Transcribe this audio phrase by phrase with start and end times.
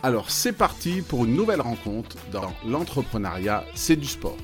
[0.00, 4.36] Alors c'est parti pour une nouvelle rencontre dans l'entrepreneuriat, c'est du sport.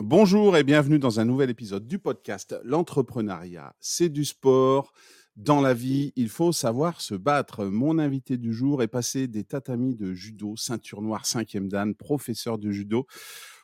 [0.00, 4.92] Bonjour et bienvenue dans un nouvel épisode du podcast L'entrepreneuriat, c'est du sport.
[5.36, 7.66] Dans la vie, il faut savoir se battre.
[7.66, 12.58] Mon invité du jour est passé des tatamis de judo, ceinture noire 5e dan, professeur
[12.58, 13.06] de judo,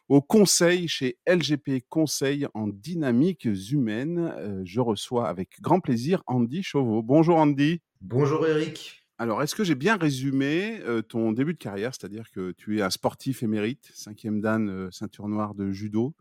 [0.08, 4.32] au conseil chez LGP Conseil en dynamiques humaines.
[4.38, 7.02] Euh, je reçois avec grand plaisir Andy Chauveau.
[7.02, 7.80] Bonjour Andy.
[8.00, 9.06] Bonjour Eric.
[9.18, 12.82] Alors, est-ce que j'ai bien résumé euh, ton début de carrière, c'est-à-dire que tu es
[12.82, 16.14] un sportif émérite, cinquième dan, euh, ceinture noire de judo,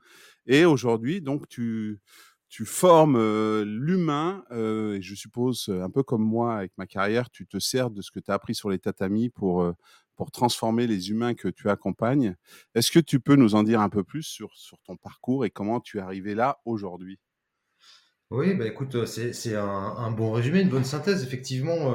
[0.47, 1.99] et aujourd'hui, donc, tu,
[2.47, 7.45] tu formes euh, l'humain, et je suppose, un peu comme moi avec ma carrière, tu
[7.45, 9.73] te sers de ce que tu as appris sur les tatamis pour,
[10.15, 12.35] pour transformer les humains que tu accompagnes.
[12.73, 14.51] Est-ce que tu peux nous en dire un peu plus sur,
[14.85, 17.19] ton parcours et comment tu es arrivé là aujourd'hui?
[18.31, 21.23] Oui, bah écoute, c'est un, bon résumé, une bonne synthèse.
[21.23, 21.93] Effectivement,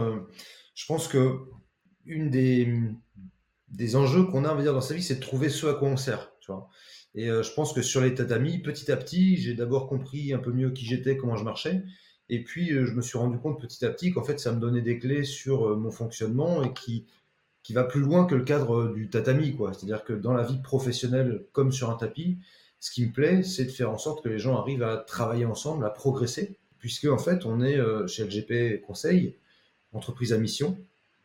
[0.74, 1.40] je pense que
[2.06, 5.88] une des, enjeux qu'on a, dire, dans sa vie, c'est de trouver ce à quoi
[5.88, 6.68] on sert, tu vois.
[7.14, 10.38] Et euh, je pense que sur les tatamis, petit à petit, j'ai d'abord compris un
[10.38, 11.82] peu mieux qui j'étais, comment je marchais.
[12.28, 14.60] Et puis, euh, je me suis rendu compte petit à petit qu'en fait, ça me
[14.60, 17.06] donnait des clés sur euh, mon fonctionnement et qui,
[17.62, 19.72] qui va plus loin que le cadre du tatami, quoi.
[19.72, 22.38] C'est-à-dire que dans la vie professionnelle, comme sur un tapis,
[22.78, 25.44] ce qui me plaît, c'est de faire en sorte que les gens arrivent à travailler
[25.44, 27.78] ensemble, à progresser, puisque en fait, on est
[28.08, 29.36] chez LGP Conseil,
[29.92, 30.78] entreprise à mission,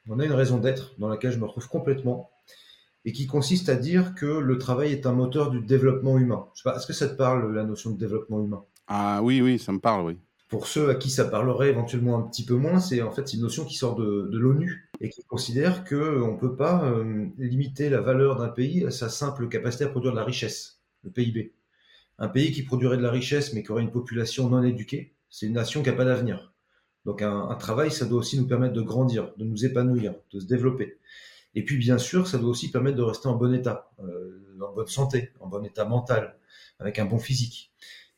[0.09, 2.29] on a une raison d'être dans laquelle je me retrouve complètement
[3.05, 6.47] et qui consiste à dire que le travail est un moteur du développement humain.
[6.55, 8.63] Je est-ce que ça te parle la notion de développement humain?
[8.87, 10.17] Ah oui, oui, ça me parle, oui.
[10.47, 13.41] Pour ceux à qui ça parlerait éventuellement un petit peu moins, c'est en fait une
[13.41, 17.99] notion qui sort de, l'ONU et qui considère qu'on ne peut pas euh, limiter la
[17.99, 21.53] valeur d'un pays à sa simple capacité à produire de la richesse, le PIB.
[22.19, 25.47] Un pays qui produirait de la richesse mais qui aurait une population non éduquée, c'est
[25.47, 26.53] une nation qui n'a pas d'avenir.
[27.05, 30.45] Donc un, travail, ça doit aussi nous permettre de grandir, de nous épanouir, de se
[30.45, 30.97] développer.
[31.53, 34.73] Et puis bien sûr, ça doit aussi permettre de rester en bon état, euh, en
[34.73, 36.37] bonne santé, en bon état mental,
[36.79, 37.71] avec un bon physique.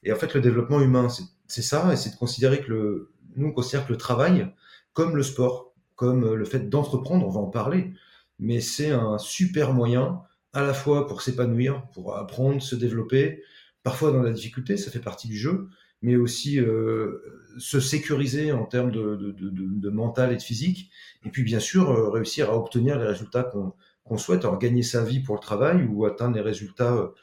[0.03, 3.47] Et en fait, le développement humain, c'est ça, et c'est de considérer que le, nous
[3.47, 4.53] on considère que le travail,
[4.93, 7.93] comme le sport, comme le fait d'entreprendre, on va en parler,
[8.39, 10.21] mais c'est un super moyen
[10.53, 13.43] à la fois pour s'épanouir, pour apprendre, se développer,
[13.83, 15.69] parfois dans la difficulté, ça fait partie du jeu,
[16.01, 17.21] mais aussi euh,
[17.57, 20.91] se sécuriser en termes de, mental et de physique,
[21.25, 25.03] et puis bien sûr euh, réussir à obtenir les résultats qu'on souhaite, alors gagner sa
[25.03, 27.13] vie pour le travail ou atteindre les résultats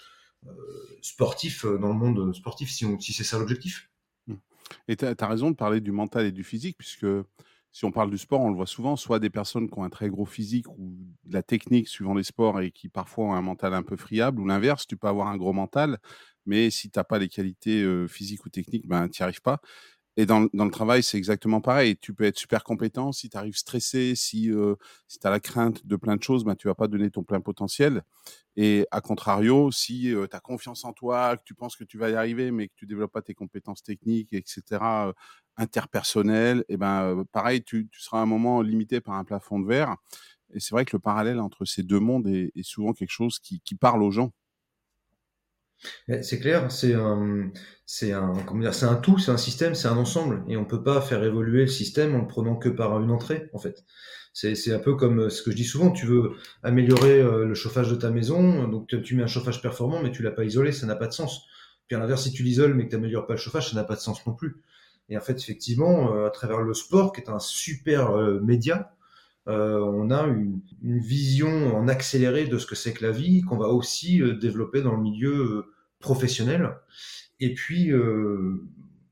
[0.46, 0.50] euh,
[1.02, 3.88] sportifs dans le monde sportif, si, si c'est ça l'objectif.
[4.88, 7.06] Et tu as, raison de parler du mental et du physique, puisque
[7.72, 9.90] si on parle du sport, on le voit souvent, soit des personnes qui ont un
[9.90, 13.42] très gros physique ou de la technique suivant les sports et qui parfois ont un
[13.42, 15.98] mental un peu friable, ou l'inverse, tu peux avoir un gros mental,
[16.46, 19.60] mais si tu n'as pas les qualités physiques ou techniques, ben, tu n'y arrives pas.
[20.16, 21.96] Et dans, dans le travail, c'est exactement pareil.
[21.96, 23.10] Tu peux être super compétent.
[23.12, 24.50] Si tu arrives stressé, si,
[25.08, 27.24] si tu as la crainte de plein de choses, ben, tu vas pas donner ton
[27.24, 28.02] plein potentiel.
[28.56, 32.10] Et à contrario, si tu as confiance en toi, que tu penses que tu vas
[32.10, 35.12] y arriver, mais que tu développes pas tes compétences techniques, etc.,
[35.56, 39.66] interpersonnelles, et ben, pareil, tu, tu seras à un moment limité par un plafond de
[39.66, 39.96] verre.
[40.52, 43.38] Et c'est vrai que le parallèle entre ces deux mondes est, est souvent quelque chose
[43.40, 44.32] qui, qui parle aux gens.
[46.22, 47.50] C'est clair, c'est un,
[47.86, 50.64] c'est un, comment dire, c'est un tout, c'est un système, c'est un ensemble, et on
[50.64, 53.84] peut pas faire évoluer le système en le prenant que par une entrée, en fait.
[54.32, 56.32] C'est, c'est un peu comme euh, ce que je dis souvent, tu veux
[56.64, 60.22] améliorer euh, le chauffage de ta maison, donc tu mets un chauffage performant, mais tu
[60.22, 61.46] l'as pas isolé, ça n'a pas de sens.
[61.86, 63.84] Puis à l'inverse, si tu l'isoles, mais que tu n'améliores pas le chauffage, ça n'a
[63.84, 64.56] pas de sens non plus.
[65.08, 68.10] Et en fait, effectivement, euh, à travers le sport, qui est un super
[68.42, 68.94] média,
[69.48, 73.42] euh, on a une, une, vision en accéléré de ce que c'est que la vie,
[73.42, 75.66] qu'on va aussi développer dans le milieu
[76.00, 76.76] professionnel.
[77.40, 78.62] Et puis, euh,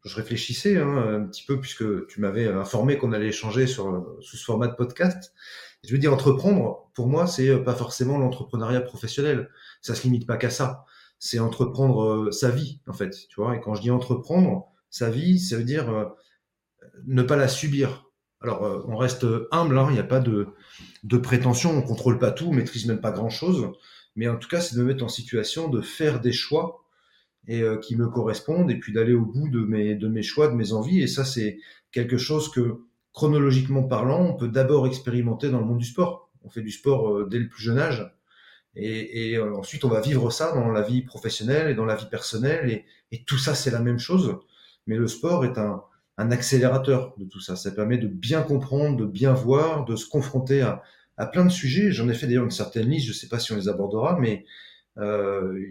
[0.04, 4.36] je réfléchissais hein, un petit peu puisque tu m'avais informé qu'on allait échanger sur, sous
[4.36, 5.34] ce format de podcast.
[5.84, 9.50] Je veux dire, entreprendre, pour moi, c'est pas forcément l'entrepreneuriat professionnel.
[9.80, 10.84] Ça se limite pas qu'à ça.
[11.18, 13.10] C'est entreprendre sa vie, en fait.
[13.28, 13.56] Tu vois.
[13.56, 16.14] Et quand je dis entreprendre sa vie, ça veut dire
[17.06, 18.11] ne pas la subir.
[18.42, 20.46] Alors, on reste humble, hein, il n'y a pas de,
[21.18, 23.70] prétention, on contrôle pas tout, on maîtrise même pas grand chose.
[24.16, 26.84] Mais en tout cas, c'est de me mettre en situation de faire des choix
[27.48, 30.72] et euh, qui me correspondent et puis d'aller au bout de mes, choix, de mes
[30.72, 31.00] envies.
[31.00, 31.58] Et ça, c'est
[31.90, 36.30] quelque chose que, chronologiquement parlant, on peut d'abord expérimenter dans le monde du sport.
[36.44, 38.10] On fait du sport euh, dès le plus jeune âge.
[38.74, 42.08] Et, euh, ensuite, on va vivre ça dans la vie professionnelle et dans la vie
[42.10, 42.84] personnelle.
[43.10, 44.38] Et tout ça, c'est la même chose.
[44.86, 45.82] Mais le sport est un,
[46.22, 47.56] un accélérateur de tout ça.
[47.56, 50.82] Ça permet de bien comprendre, de bien voir, de se confronter à,
[51.32, 51.92] plein de sujets.
[51.92, 54.18] J'en ai fait d'ailleurs une certaine liste, je ne sais pas si on les abordera,
[54.18, 54.44] mais
[54.98, 55.66] euh,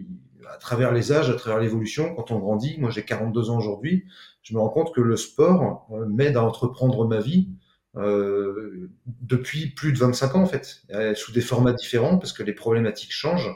[0.50, 4.06] à travers les âges, à travers l'évolution, quand on grandit, moi j'ai 42 ans aujourd'hui,
[4.44, 7.50] je me rends compte que le sport euh, m'aide à entreprendre ma vie
[7.98, 8.90] euh,
[9.22, 10.84] depuis plus de 25 ans en fait,
[11.16, 13.54] sous des formats différents parce que les problématiques changent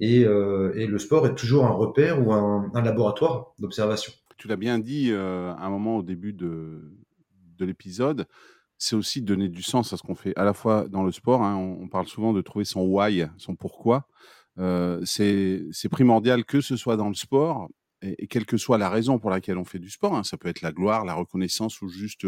[0.00, 4.14] et, le sport est toujours un repère ou un laboratoire d'observation.
[4.40, 6.94] Tu l'as bien dit euh, à un moment au début de,
[7.58, 8.26] de l'épisode,
[8.78, 11.42] c'est aussi donner du sens à ce qu'on fait, à la fois dans le sport.
[11.42, 14.06] Hein, on, parle souvent de trouver son why, son pourquoi.
[14.56, 17.68] Euh, c'est primordial que ce soit dans le sport,
[18.02, 20.36] et, et, quelle que soit la raison pour laquelle on fait du sport, hein, ça
[20.36, 22.26] peut être la gloire, la reconnaissance ou juste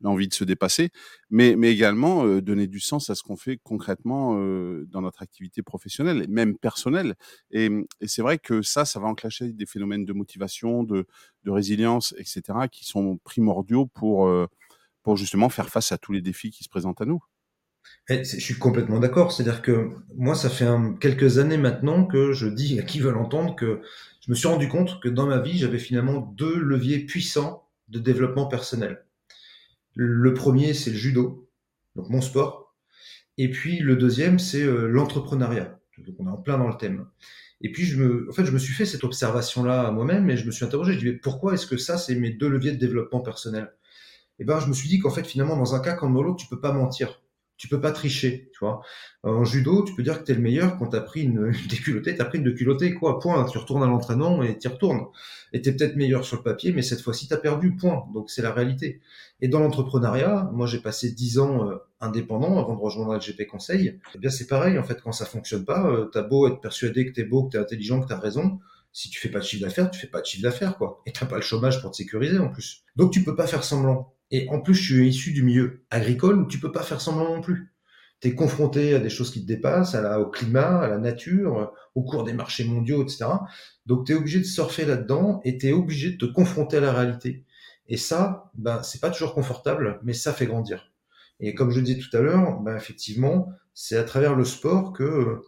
[0.00, 0.90] l'envie de se dépasser,
[1.30, 5.22] mais, mais également euh, donner du sens à ce qu'on fait concrètement euh, dans notre
[5.22, 7.14] activité professionnelle, même personnelle.
[7.50, 7.70] Et,
[8.00, 11.06] et c'est vrai que ça, ça va enclencher des phénomènes de motivation, de,
[11.44, 14.30] de résilience, etc., qui sont primordiaux pour,
[15.02, 17.22] pour justement faire face à tous les défis qui se présentent à nous.
[18.08, 19.32] Et je suis complètement d'accord.
[19.32, 20.66] C'est-à-dire que moi, ça fait
[21.00, 23.80] quelques années maintenant que je dis à qui veut l'entendre que
[24.24, 27.98] je me suis rendu compte que dans ma vie, j'avais finalement deux leviers puissants de
[27.98, 29.04] développement personnel.
[29.94, 31.48] Le premier, c'est le judo,
[31.96, 32.74] donc mon sport.
[33.38, 35.78] Et puis le deuxième, c'est euh, l'entrepreneuriat.
[35.98, 37.06] Donc on est en plein dans le thème.
[37.60, 37.84] Et puis
[38.28, 40.94] en fait, je me suis fait cette observation-là à moi-même et je me suis interrogé.
[40.94, 43.72] Je dis mais pourquoi est-ce que ça, c'est mes deux leviers de développement personnel?
[44.38, 46.38] Et ben, je me suis dit qu'en fait, finalement, dans un cas comme dans l'autre,
[46.38, 47.21] tu peux pas mentir
[47.62, 48.82] tu peux pas tricher, tu vois.
[49.22, 51.46] En judo, tu peux dire que tu es le meilleur quand tu as pris une,
[51.62, 53.44] une déculottée, tu as pris une déculottée, quoi, point.
[53.44, 55.06] Tu retournes à l'entraînement et tu retournes.
[55.52, 58.02] Et tu es peut-être meilleur sur le papier, mais cette fois-ci, tu as perdu, point.
[58.14, 59.00] Donc c'est la réalité.
[59.40, 64.00] Et dans l'entrepreneuriat, moi j'ai passé dix ans euh, indépendant avant de rejoindre LGP Conseil.
[64.16, 66.60] Eh bien c'est pareil, en fait, quand ça fonctionne pas, euh, tu as beau être
[66.60, 68.58] persuadé que tu es beau, que tu es intelligent, que tu as raison,
[68.92, 71.00] si tu fais pas de chiffre d'affaires, tu fais pas de chiffre d'affaires, quoi.
[71.06, 72.82] Et t'as pas le chômage pour te sécuriser en plus.
[72.96, 74.12] Donc tu peux pas faire semblant.
[74.32, 77.36] Et en plus, je suis issu du milieu agricole où tu peux pas faire semblant
[77.36, 77.74] non plus.
[78.20, 80.98] Tu es confronté à des choses qui te dépassent, à la, au climat, à la
[80.98, 83.26] nature, au cours des marchés mondiaux, etc.
[83.84, 86.80] Donc tu es obligé de surfer là-dedans et tu es obligé de te confronter à
[86.80, 87.44] la réalité.
[87.88, 90.92] Et ça, ben, c'est pas toujours confortable, mais ça fait grandir.
[91.38, 95.42] Et comme je disais tout à l'heure, ben, effectivement, c'est à travers le sport que,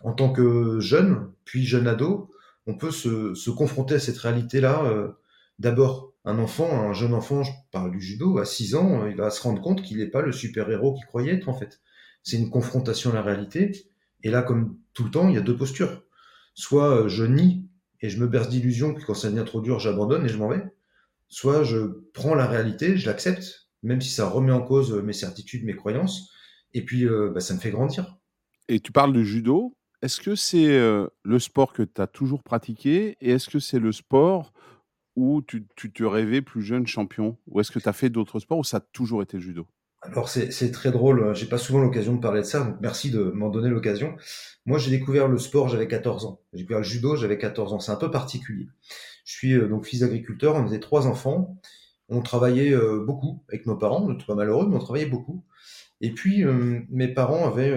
[0.00, 2.30] en tant que jeune, puis jeune ado,
[2.66, 4.84] on peut se, se confronter à cette réalité-là.
[4.84, 5.08] Euh,
[5.58, 9.30] D'abord, un enfant, un jeune enfant, je parle du judo, à 6 ans, il va
[9.30, 11.80] se rendre compte qu'il n'est pas le super-héros qu'il croyait être en fait.
[12.22, 13.90] C'est une confrontation à la réalité.
[14.22, 16.02] Et là, comme tout le temps, il y a deux postures.
[16.54, 17.68] Soit euh, je nie
[18.00, 20.48] et je me berce d'illusions, puis quand ça devient trop dur, j'abandonne et je m'en
[20.48, 20.64] vais.
[21.28, 25.64] Soit je prends la réalité, je l'accepte, même si ça remet en cause mes certitudes,
[25.64, 26.30] mes croyances,
[26.74, 28.16] et puis euh, bah, ça me fait grandir.
[28.68, 29.76] Et tu parles de judo.
[30.02, 33.78] Est-ce que c'est euh, le sport que tu as toujours pratiqué et est-ce que c'est
[33.78, 34.52] le sport
[35.16, 37.36] où tu, tu, te rêvais plus jeune champion?
[37.48, 39.66] Ou est-ce que tu as fait d'autres sports ou ça a toujours été le judo?
[40.02, 43.24] Alors c'est très drôle, j'ai pas souvent l'occasion de parler de ça, donc merci de
[43.34, 44.14] m'en donner l'occasion.
[44.64, 46.40] Moi j'ai découvert le sport, j'avais 14 ans.
[46.52, 47.80] J'ai découvert le judo, j'avais 14 ans.
[47.80, 48.68] C'est un peu particulier.
[49.24, 51.58] Je suis euh, donc fils d'agriculteur, on était trois enfants.
[52.08, 55.42] On travaillait euh, beaucoup avec nos parents, on n'était pas malheureux, mais on travaillait beaucoup.
[56.00, 57.74] Et puis euh, mes parents avaient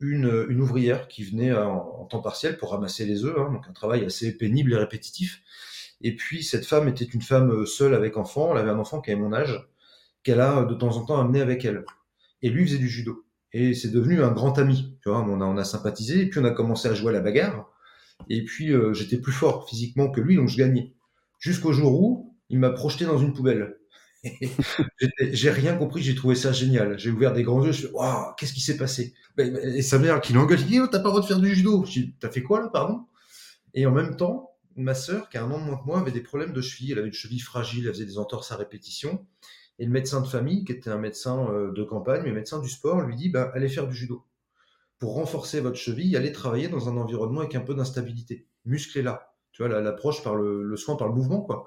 [0.00, 3.64] une, une, ouvrière qui venait en, en, temps partiel pour ramasser les œufs, hein, donc
[3.68, 5.42] un travail assez pénible et répétitif.
[6.02, 9.10] Et puis cette femme était une femme seule avec enfant, elle avait un enfant qui
[9.10, 9.66] avait mon âge
[10.26, 11.84] qu'elle a de temps en temps amené avec elle.
[12.42, 13.24] Et lui faisait du judo.
[13.52, 14.98] Et c'est devenu un grand ami.
[15.02, 17.70] Tu vois, on a, sympathisé, et puis on a commencé à jouer à la bagarre.
[18.28, 20.92] Et puis euh, j'étais plus fort physiquement que lui, donc je gagnais.
[21.38, 23.76] Jusqu'au jour où il m'a projeté dans une poubelle.
[25.20, 26.98] j'ai rien compris, j'ai trouvé ça génial.
[26.98, 29.14] J'ai ouvert des grands yeux, je me waouh, qu'est-ce qui s'est passé?
[29.38, 31.84] Et sa mère qui l'engueule, dit, oh, t'as pas le droit de faire du judo.
[31.84, 33.06] Je dis, t'as fait quoi là, pardon?
[33.74, 36.12] Et en même temps, ma sœur, qui a un an de moins que moi, avait
[36.12, 36.92] des problèmes de cheville.
[36.92, 39.26] Elle avait une cheville fragile, elle faisait des entorses à répétition.
[39.78, 42.68] Et le médecin de famille, qui était un médecin euh, de campagne, mais médecin du
[42.68, 44.24] sport, lui dit bah, allez faire du judo.
[44.98, 48.46] Pour renforcer votre cheville, allez travailler dans un environnement avec un peu d'instabilité.
[48.64, 49.34] Musclez-la.
[49.52, 51.66] Tu vois, l'approche par le, le, soin par le mouvement, quoi.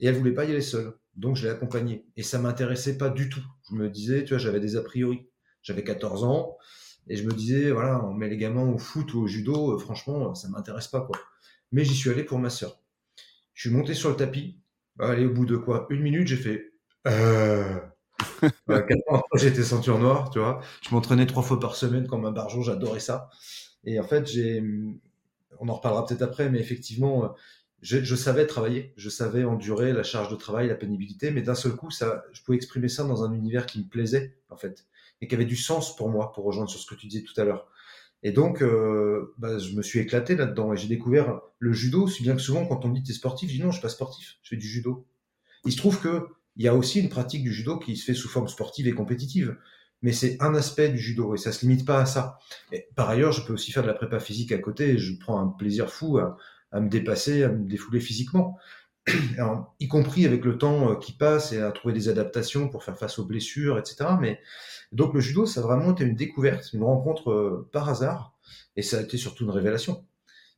[0.00, 0.94] Et elle voulait pas y aller seule.
[1.16, 2.06] Donc, je l'ai accompagnée.
[2.16, 3.42] Et ça m'intéressait pas du tout.
[3.70, 5.28] Je me disais, tu vois, j'avais des a priori.
[5.62, 6.56] J'avais 14 ans.
[7.08, 9.74] Et je me disais, voilà, on met les gamins au foot ou au judo.
[9.74, 11.18] Euh, franchement, ça m'intéresse pas, quoi.
[11.72, 12.80] Mais j'y suis allé pour ma sœur.
[13.54, 14.58] Je suis monté sur le tapis.
[14.98, 16.72] Allez, au bout de quoi Une minute, j'ai fait.
[17.06, 17.78] Euh...
[19.34, 20.60] j'étais ceinture noire, tu vois.
[20.82, 23.30] Je m'entraînais trois fois par semaine comme un barjo, j'adorais ça.
[23.84, 24.62] Et en fait, j'ai,
[25.60, 27.28] on en reparlera peut-être après, mais effectivement, euh,
[27.80, 31.54] je, je, savais travailler, je savais endurer la charge de travail, la pénibilité, mais d'un
[31.54, 34.86] seul coup, ça, je pouvais exprimer ça dans un univers qui me plaisait, en fait,
[35.20, 37.38] et qui avait du sens pour moi, pour rejoindre sur ce que tu disais tout
[37.40, 37.70] à l'heure.
[38.22, 42.22] Et donc, euh, bah, je me suis éclaté là-dedans et j'ai découvert le judo, si
[42.22, 43.88] bien que souvent, quand on me dit t'es sportif, je dis non, je suis pas
[43.88, 45.06] sportif, je fais du judo.
[45.64, 48.14] Il se trouve que il y a aussi une pratique du judo qui se fait
[48.14, 49.56] sous forme sportive et compétitive.
[50.02, 52.38] Mais c'est un aspect du judo et ça se limite pas à ça.
[52.94, 55.40] Par ailleurs, je peux aussi faire de la prépa physique à côté et je prends
[55.40, 58.56] un plaisir fou à me dépasser, à me défouler physiquement.
[59.38, 62.84] Alors, y compris avec le temps euh, qui passe et à trouver des adaptations pour
[62.84, 64.10] faire face aux blessures, etc.
[64.20, 64.40] Mais
[64.92, 68.34] donc le judo, ça a vraiment été une découverte, une rencontre euh, par hasard,
[68.76, 70.04] et ça a été surtout une révélation.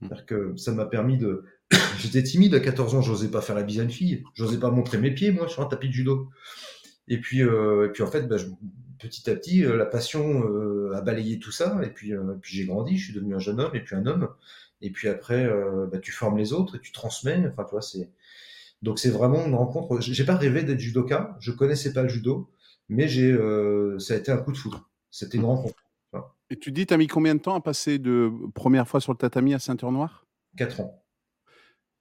[0.00, 0.07] Mmh.
[0.07, 1.45] C'est-à-dire que ça m'a permis de,
[1.99, 4.71] J'étais timide à 14 ans, j'osais pas faire la bise à une fille, j'osais pas
[4.71, 6.28] montrer mes pieds, moi, sur un tapis de judo.
[7.09, 8.37] Et puis, euh, et puis en fait, bah,
[8.99, 12.66] petit à petit, euh, la passion euh, a balayé tout ça, et puis, puis j'ai
[12.66, 14.28] grandi, je suis devenu un jeune homme, et puis un homme.
[14.83, 15.49] Et puis après,
[15.92, 18.11] bah, tu formes les autres, et tu transmets, enfin, tu vois, c'est...
[18.82, 20.00] Donc c'est vraiment une rencontre.
[20.00, 22.50] J'ai pas rêvé d'être judoka, je connaissais pas le judo,
[22.88, 23.37] mais j'ai,
[23.99, 24.90] ça a été un coup de foudre.
[25.10, 25.76] C'était une rencontre.
[26.52, 29.12] Et tu dis, tu as mis combien de temps à passer de première fois sur
[29.12, 31.00] le tatami à ceinture noire Quatre ans.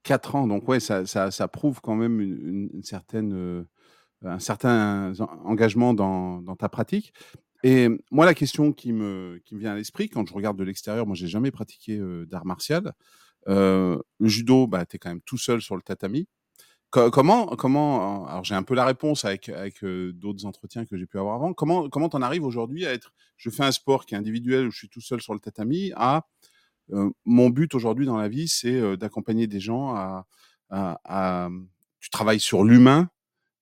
[0.03, 3.63] 4 ans, donc ouais, ça, ça, ça prouve quand même une, une certaine, euh,
[4.23, 7.13] un certain engagement dans, dans, ta pratique.
[7.63, 10.63] Et moi, la question qui me, qui me vient à l'esprit, quand je regarde de
[10.63, 12.93] l'extérieur, moi, j'ai jamais pratiqué euh, d'art martial.
[13.47, 16.27] Euh, le judo, bah, tu es quand même tout seul sur le tatami.
[16.89, 21.19] Comment, comment, alors j'ai un peu la réponse avec, avec d'autres entretiens que j'ai pu
[21.19, 21.53] avoir avant.
[21.53, 24.71] Comment, comment t'en arrives aujourd'hui à être, je fais un sport qui est individuel où
[24.71, 26.25] je suis tout seul sur le tatami, à
[26.93, 30.25] euh, mon but aujourd'hui dans la vie, c'est euh, d'accompagner des gens à,
[30.69, 31.49] à,
[31.99, 33.09] tu travailles sur l'humain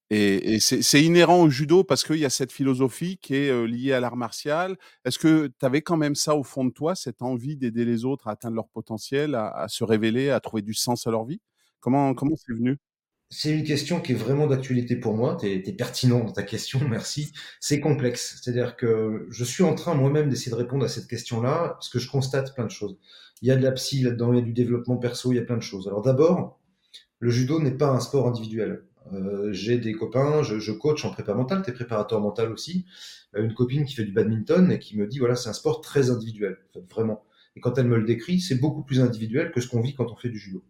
[0.10, 3.66] et, et c'est inhérent au judo parce qu'il y a cette philosophie qui est euh,
[3.66, 4.78] liée à l'art martial.
[5.04, 8.06] Est-ce que tu avais quand même ça au fond de toi, cette envie d'aider les
[8.06, 11.26] autres à atteindre leur potentiel, à, à, se révéler, à trouver du sens à leur
[11.26, 11.42] vie?
[11.82, 12.78] Comment comment c'est venu?
[13.30, 15.38] C'est une question qui est vraiment d'actualité pour moi.
[15.40, 17.34] Tu es, pertinent dans ta question, merci.
[17.60, 18.40] C'est complexe.
[18.42, 22.00] C'est-à-dire que je suis en train moi-même d'essayer de répondre à cette question-là, parce que
[22.00, 22.98] je constate plein de choses.
[23.42, 25.40] Il y a de la psy là-dedans, il y a du développement perso, il y
[25.40, 25.88] a plein de choses.
[25.88, 26.60] Alors d'abord,
[27.20, 28.84] le judo n'est pas un sport individuel.
[29.14, 32.86] Euh, j'ai des copains, je, je, coach en prépa mental, tu es préparateur mental aussi.
[33.36, 35.82] Euh, une copine qui fait du badminton et qui me dit, voilà, c'est un sport
[35.82, 36.58] très individuel,
[36.90, 37.24] vraiment.
[37.56, 40.12] Et quand elle me le décrit, c'est beaucoup plus individuel que ce qu'on vit quand
[40.12, 40.64] on fait du judo.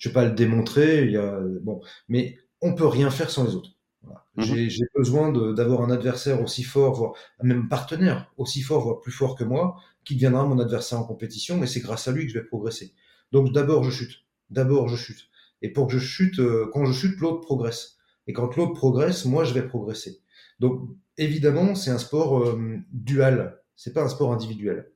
[0.00, 3.44] Je vais pas le démontrer, il y a, bon, mais on peut rien faire sans
[3.44, 3.70] les autres.
[4.02, 4.24] Voilà.
[4.36, 4.70] Mhm.
[4.70, 9.36] J'ai besoin d'avoir un adversaire aussi fort, voire même partenaire aussi fort, voire plus fort
[9.36, 12.38] que moi, qui deviendra mon adversaire en compétition, mais c'est grâce à lui que je
[12.38, 12.94] vais progresser.
[13.30, 15.28] Donc d'abord je chute, d'abord je chute.
[15.60, 17.98] Et pour que je chute, euh, quand je chute, l'autre progresse.
[18.26, 20.22] Et quand l'autre progresse, moi je vais progresser.
[20.60, 20.88] Donc
[21.18, 24.90] évidemment, c'est un sport euh, dual, c'est pas un sport individuel.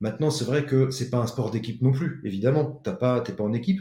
[0.00, 2.80] Maintenant, c'est vrai que c'est pas un sport d'équipe non plus, évidemment.
[2.82, 3.80] T'as pas, t'es pas en équipe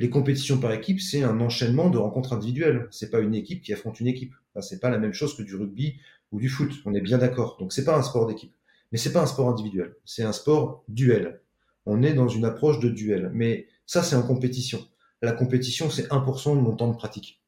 [0.00, 2.88] les compétitions par équipe, c'est un enchaînement de rencontres individuelles.
[2.90, 4.32] C'est pas une équipe qui affronte une équipe.
[4.54, 5.98] Enfin, c'est pas la même chose que du rugby
[6.32, 6.72] ou du foot.
[6.86, 7.58] On est bien d'accord.
[7.60, 8.54] Donc c'est pas un sport d'équipe.
[8.92, 9.94] Mais c'est pas un sport individuel.
[10.06, 11.42] C'est un sport duel.
[11.84, 13.30] On est dans une approche de duel.
[13.34, 14.80] Mais ça, c'est en compétition.
[15.20, 17.42] La compétition, c'est 1% de mon temps de pratique.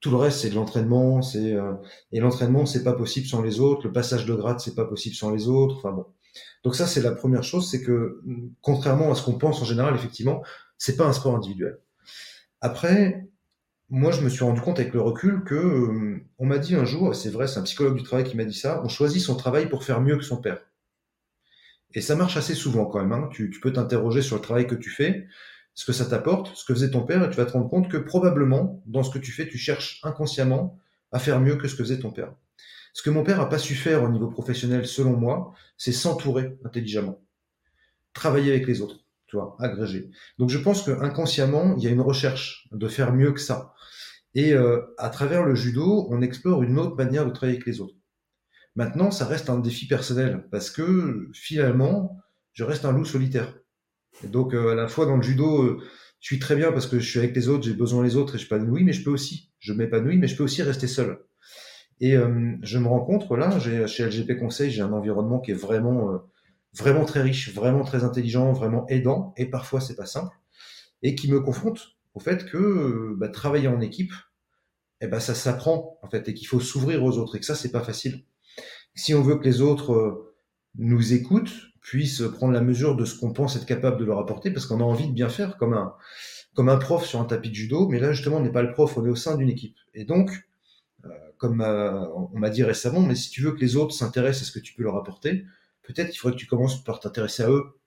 [0.00, 1.20] Tout le reste, c'est de l'entraînement.
[1.34, 1.74] Euh,
[2.12, 3.86] et l'entraînement, c'est pas possible sans les autres.
[3.86, 5.76] Le passage de grade, c'est pas possible sans les autres.
[5.76, 6.06] Enfin.
[6.64, 8.22] Donc ça, c'est la première chose, c'est que
[8.60, 10.42] contrairement à ce qu'on pense en général, effectivement,
[10.78, 11.78] c'est pas un sport individuel.
[12.60, 13.26] Après,
[13.88, 16.84] moi, je me suis rendu compte avec le recul que euh, on m'a dit un
[16.84, 19.36] jour, c'est vrai, c'est un psychologue du travail qui m'a dit ça, on choisit son
[19.36, 20.60] travail pour faire mieux que son père.
[21.94, 23.12] Et ça marche assez souvent quand même.
[23.12, 23.28] Hein.
[23.32, 25.26] Tu, tu, peux t'interroger sur le travail que tu fais,
[25.74, 27.90] ce que ça t'apporte, ce que faisait ton père, et tu vas te rendre compte
[27.90, 30.78] que probablement, dans ce que tu fais, tu cherches inconsciemment
[31.12, 32.34] à faire mieux que ce que faisait ton père.
[32.92, 36.58] Ce que mon père n'a pas su faire au niveau professionnel, selon moi, c'est s'entourer
[36.64, 37.22] intelligemment,
[38.14, 40.10] travailler avec les autres tu vois, agrégé.
[40.38, 43.74] Donc je pense que inconsciemment, il y a une recherche de faire mieux que ça.
[44.34, 47.80] Et euh, à travers le judo, on explore une autre manière de travailler avec les
[47.80, 47.96] autres.
[48.76, 52.18] Maintenant, ça reste un défi personnel parce que finalement,
[52.52, 53.54] je reste un loup solitaire.
[54.22, 55.78] Et donc euh, à la fois dans le judo, euh,
[56.20, 58.36] je suis très bien parce que je suis avec les autres, j'ai besoin des autres
[58.36, 61.18] et je m'épanouis, mais je peux aussi, je m'épanouis, mais je peux aussi rester seul.
[62.00, 66.20] Et je me rends compte, là, chez LGP Conseil, j'ai un environnement qui est vraiment
[66.76, 70.36] vraiment très riche, vraiment très intelligent, vraiment aidant, et parfois c'est pas simple,
[71.02, 74.12] et qui me confronte au fait que bah, travailler en équipe,
[75.00, 77.54] eh ben ça s'apprend en fait et qu'il faut s'ouvrir aux autres et que ça
[77.54, 78.24] c'est pas facile.
[78.94, 80.34] Si on veut que les autres euh,
[80.76, 81.52] nous écoutent,
[81.82, 84.80] puissent prendre la mesure de ce qu'on pense être capable de leur apporter, parce qu'on
[84.80, 85.94] a envie de bien faire comme un
[86.54, 88.72] comme un prof sur un tapis de judo, mais là justement on n'est pas le
[88.72, 89.76] prof, on est au sein d'une équipe.
[89.92, 90.48] Et donc,
[91.04, 94.42] euh, comme euh, on m'a dit récemment, mais si tu veux que les autres s'intéressent
[94.42, 95.44] à ce que tu peux leur apporter,
[95.86, 97.78] peut-être qu'il faudrait que tu commences par t'intéresser à eux.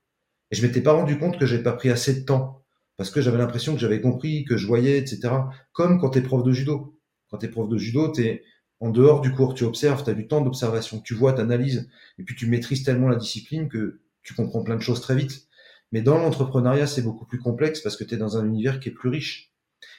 [0.52, 2.64] Et je m'étais pas rendu compte que j'avais pas pris assez de temps
[2.98, 5.34] parce que j'avais l'impression que j'avais compris, que je voyais, etc.
[5.72, 7.00] Comme quand tu es prof de judo.
[7.30, 8.44] Quand tu es prof de judo, tu es
[8.82, 11.90] en dehors du cours, tu observes, tu as du temps d'observation, tu vois, tu analyses,
[12.18, 15.48] et puis tu maîtrises tellement la discipline que tu comprends plein de choses très vite.
[15.92, 18.90] Mais dans l'entrepreneuriat, c'est beaucoup plus complexe parce que tu es dans un univers qui
[18.90, 19.54] est plus riche.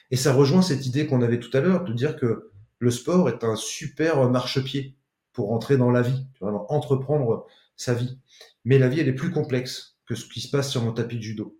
[0.09, 3.29] Et ça rejoint cette idée qu'on avait tout à l'heure de dire que le sport
[3.29, 4.95] est un super marchepied
[5.33, 7.47] pour rentrer dans la vie, tu vois, entreprendre
[7.81, 8.19] sa vie.
[8.65, 11.17] Mais la vie, elle est plus complexe que ce qui se passe sur mon tapis
[11.17, 11.57] de judo.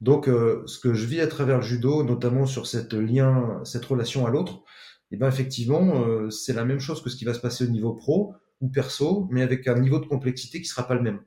[0.00, 3.84] Donc, euh, ce que je vis à travers le judo, notamment sur cette lien, cette
[3.84, 4.62] relation à l'autre,
[5.10, 7.64] et eh ben effectivement, euh, c'est la même chose que ce qui va se passer
[7.64, 11.02] au niveau pro ou perso, mais avec un niveau de complexité qui sera pas le
[11.02, 11.20] même.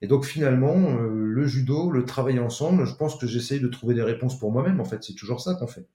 [0.00, 3.94] Et donc finalement, euh, le judo, le travail ensemble, je pense que j'essaye de trouver
[3.94, 4.80] des réponses pour moi-même.
[4.80, 5.86] En fait, c'est toujours ça qu'on fait.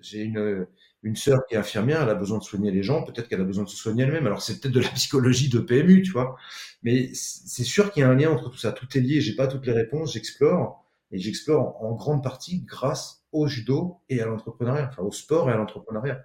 [0.00, 0.66] J'ai une,
[1.04, 3.44] une sœur qui est infirmière, elle a besoin de soigner les gens, peut-être qu'elle a
[3.44, 4.26] besoin de se soigner elle-même.
[4.26, 6.36] Alors c'est peut-être de la psychologie de PMU, tu vois.
[6.82, 8.72] Mais c'est sûr qu'il y a un lien entre tout ça.
[8.72, 9.20] Tout est lié.
[9.20, 14.20] J'ai pas toutes les réponses, j'explore et j'explore en grande partie grâce au judo et
[14.20, 16.20] à l'entrepreneuriat, enfin au sport et à l'entrepreneuriat.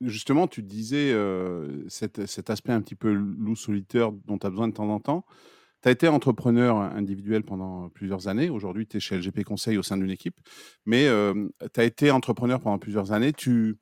[0.00, 2.18] Justement, tu disais euh, cet,
[2.50, 5.24] aspect un petit peu loup solitaire dont tu as besoin de temps en temps.
[5.82, 8.48] Tu as été entrepreneur individuel pendant plusieurs années.
[8.48, 10.40] Aujourd'hui, tu es chez LGP Conseil au sein d'une équipe.
[10.86, 13.32] Mais euh, tu as été entrepreneur pendant plusieurs années.
[13.32, 13.76] Tu,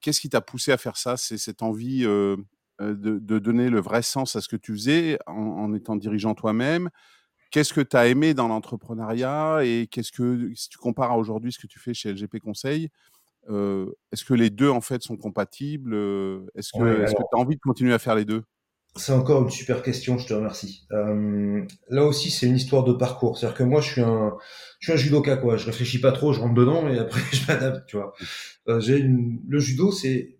[0.00, 1.16] Qu'est-ce qui t'a poussé à faire ça?
[1.16, 2.36] C'est cette envie euh,
[2.80, 6.90] de, donner le vrai sens à ce que tu faisais en, étant dirigeant toi-même?
[7.50, 11.52] Qu'est-ce que tu as aimé dans l'entrepreneuriat et qu'est-ce que, si tu compares à aujourd'hui
[11.52, 12.90] ce que tu fais chez LGP Conseil,
[13.48, 15.94] euh, est-ce que les deux en fait sont compatibles
[16.54, 18.44] Est-ce que tu as envie de continuer à faire les deux?
[18.96, 20.86] C'est encore une super question, je te remercie.
[20.92, 23.38] Euh, là aussi, c'est une histoire de parcours.
[23.38, 24.36] C'est-à-dire que moi, je suis un,
[24.80, 25.56] je suis un judoka, quoi.
[25.56, 28.14] Je réfléchis pas trop, je rentre dedans et après, je m'adapte, tu vois.
[28.68, 29.40] Euh, j'ai une...
[29.48, 30.36] Le judo, c'est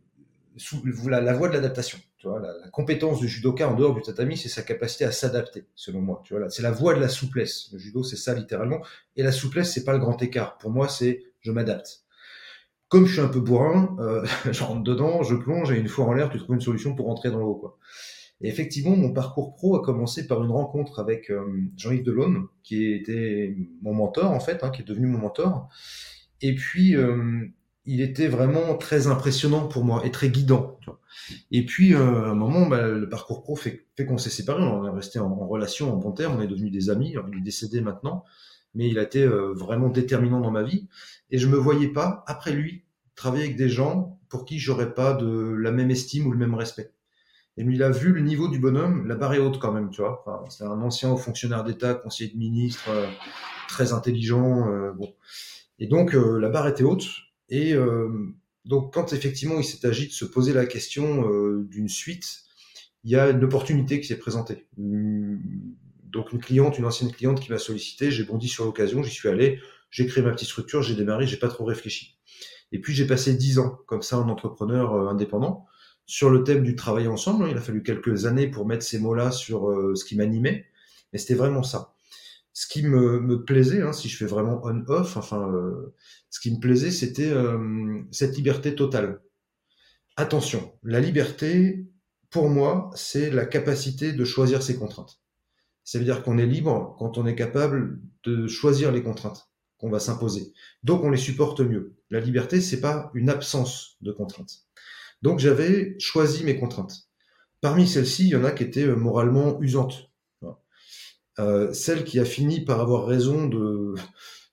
[1.07, 1.99] la, la voie de l'adaptation.
[2.19, 5.13] Tu vois, la, la, compétence du judoka en dehors du tatami, c'est sa capacité à
[5.13, 6.21] s'adapter, selon moi.
[6.25, 7.71] Tu vois, c'est la voie de la souplesse.
[7.73, 8.83] Le judo, c'est ça littéralement.
[9.17, 10.59] Et la souplesse, c'est pas le grand écart.
[10.59, 12.03] Pour moi, c'est je m'adapte.
[12.89, 16.07] Comme je suis un peu bourrin, euh, je rentre dedans, je plonge et une fois
[16.07, 17.79] en l'air, tu trouves une solution pour rentrer dans l'eau, quoi.
[18.41, 21.45] Et effectivement, mon parcours pro a commencé par une rencontre avec euh,
[21.77, 25.69] Jean-Yves Delaune, qui était mon mentor en fait, hein, qui est devenu mon mentor.
[26.41, 27.47] Et puis, euh,
[27.85, 30.79] il était vraiment très impressionnant pour moi et très guidant.
[31.51, 34.63] Et puis, euh, à un moment, bah, le parcours pro fait, fait qu'on s'est séparés,
[34.63, 37.15] on est resté en, relation en bon terme, on est devenus des amis.
[37.33, 38.25] il est décédé maintenant,
[38.75, 40.89] mais il a été vraiment déterminant dans ma vie.
[41.31, 42.85] Et je me voyais pas, après lui,
[43.17, 46.55] travailler avec des gens pour qui j'aurais pas de la même estime ou le même
[46.55, 46.93] respect.
[47.57, 50.01] Et il a vu le niveau du bonhomme, la barre est haute quand même, tu
[50.01, 50.25] vois.
[50.49, 53.07] C'est un ancien fonctionnaire d'État, conseiller de ministre, euh,
[53.69, 54.73] très intelligent.
[54.73, 55.15] Euh, bon.
[55.79, 57.07] Et donc, euh, la barre était haute.
[57.49, 57.75] Et
[58.65, 61.29] donc, quand effectivement il s'est agi de se poser la question
[61.63, 62.43] d'une suite,
[63.03, 64.69] il y a une opportunité qui s'est présentée.
[64.77, 69.29] Donc, une cliente, une ancienne cliente qui m'a sollicité, j'ai bondi sur l'occasion, j'y suis
[69.29, 69.59] allé,
[69.91, 72.21] j'ai créé ma petite structure, j'ai démarré, j'ai pas trop réfléchi.
[72.71, 75.67] Et puis, j'ai passé dix ans comme ça en entrepreneur indépendant
[76.11, 77.49] sur le thème du travail ensemble.
[77.49, 80.67] Il a fallu quelques années pour mettre ces mots-là sur euh, ce qui m'animait,
[81.13, 81.95] mais c'était vraiment ça.
[82.53, 85.95] Ce qui me, plaisait, hein, si je fais vraiment on-off, enfin, euh,
[86.29, 89.23] ce qui me plaisait, c'était euh, cette liberté totale.
[90.17, 91.87] Attention, la liberté,
[92.29, 95.21] pour moi, c'est la capacité de choisir ses contraintes.
[95.85, 99.91] Ça veut dire qu'on est libre quand on est capable de choisir les contraintes qu'on
[99.91, 100.53] va s'imposer.
[100.83, 101.95] Donc on les supporte mieux.
[102.11, 104.67] La liberté, c'est pas une absence de contraintes.
[105.23, 107.09] Donc j'avais choisi mes contraintes.
[107.61, 110.11] Parmi celles-ci, il y en a qui étaient euh, moralement usantes.
[111.39, 113.95] Euh, celle qui a fini par avoir raison de,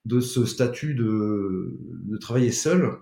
[0.05, 2.93] de ce statut de, travailler seul,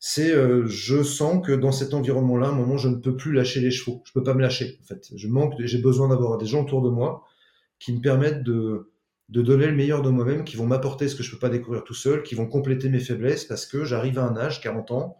[0.00, 3.32] c'est euh, je sens que dans cet environnement-là, à un moment, je ne peux plus
[3.32, 4.02] lâcher les chevaux.
[4.06, 4.78] Je peux pas me lâcher.
[4.82, 7.24] En fait, je manque, j'ai besoin d'avoir des gens autour de moi
[7.78, 8.90] qui me permettent de,
[9.28, 11.84] de donner le meilleur de moi-même, qui vont m'apporter ce que je peux pas découvrir
[11.84, 15.18] tout seul, qui vont compléter mes faiblesses parce que j'arrive à un âge, 40 ans,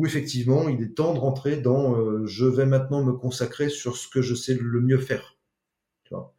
[0.00, 3.98] où effectivement il est temps de rentrer dans euh, je vais maintenant me consacrer sur
[3.98, 5.36] ce que je sais le mieux faire.
[6.04, 6.34] Tu vois?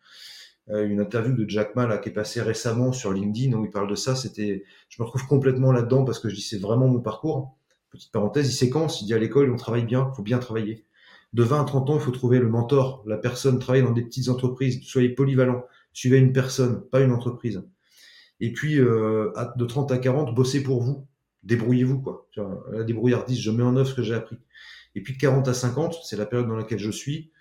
[0.70, 3.88] Euh, une interview de Jack Ma qui est passée récemment sur LinkedIn où il parle
[3.88, 7.02] de ça, c'était, je me retrouve complètement là-dedans parce que je dis c'est vraiment mon
[7.02, 7.56] parcours.
[7.92, 10.84] Petite parenthèse, il séquence, il dit à l'école on travaille bien, il faut bien travailler.
[11.34, 14.02] De 20 à 30 ans, il faut trouver le mentor, la personne, travailler dans des
[14.04, 17.64] petites entreprises, soyez polyvalent, suivez une personne, pas une entreprise.
[18.40, 21.06] Et puis, euh, de 30 à 40, bossez pour vous.
[21.44, 22.28] Débrouillez-vous, quoi.
[22.72, 24.38] la débrouillardise, je mets en œuvre ce que j'ai appris.
[24.96, 27.32] Et puis de 40 à 50, c'est la période dans laquelle je suis.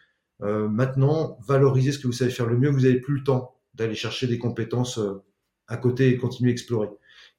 [0.42, 2.70] Euh, maintenant, valorisez ce que vous savez faire le mieux.
[2.70, 5.22] Vous n'avez plus le temps d'aller chercher des compétences euh,
[5.68, 6.88] à côté et continuer à explorer.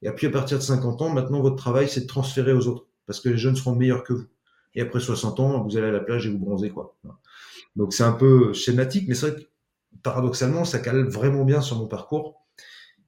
[0.02, 2.86] Et puis à partir de 50 ans, maintenant, votre travail, c'est de transférer aux autres,
[3.06, 4.26] parce que les jeunes seront meilleurs que vous.
[4.74, 6.96] Et après 60 ans, vous allez à la plage et vous bronzez, quoi.
[7.76, 9.46] Donc c'est un peu schématique, mais c'est vrai que
[10.02, 12.42] paradoxalement, ça cale vraiment bien sur mon parcours.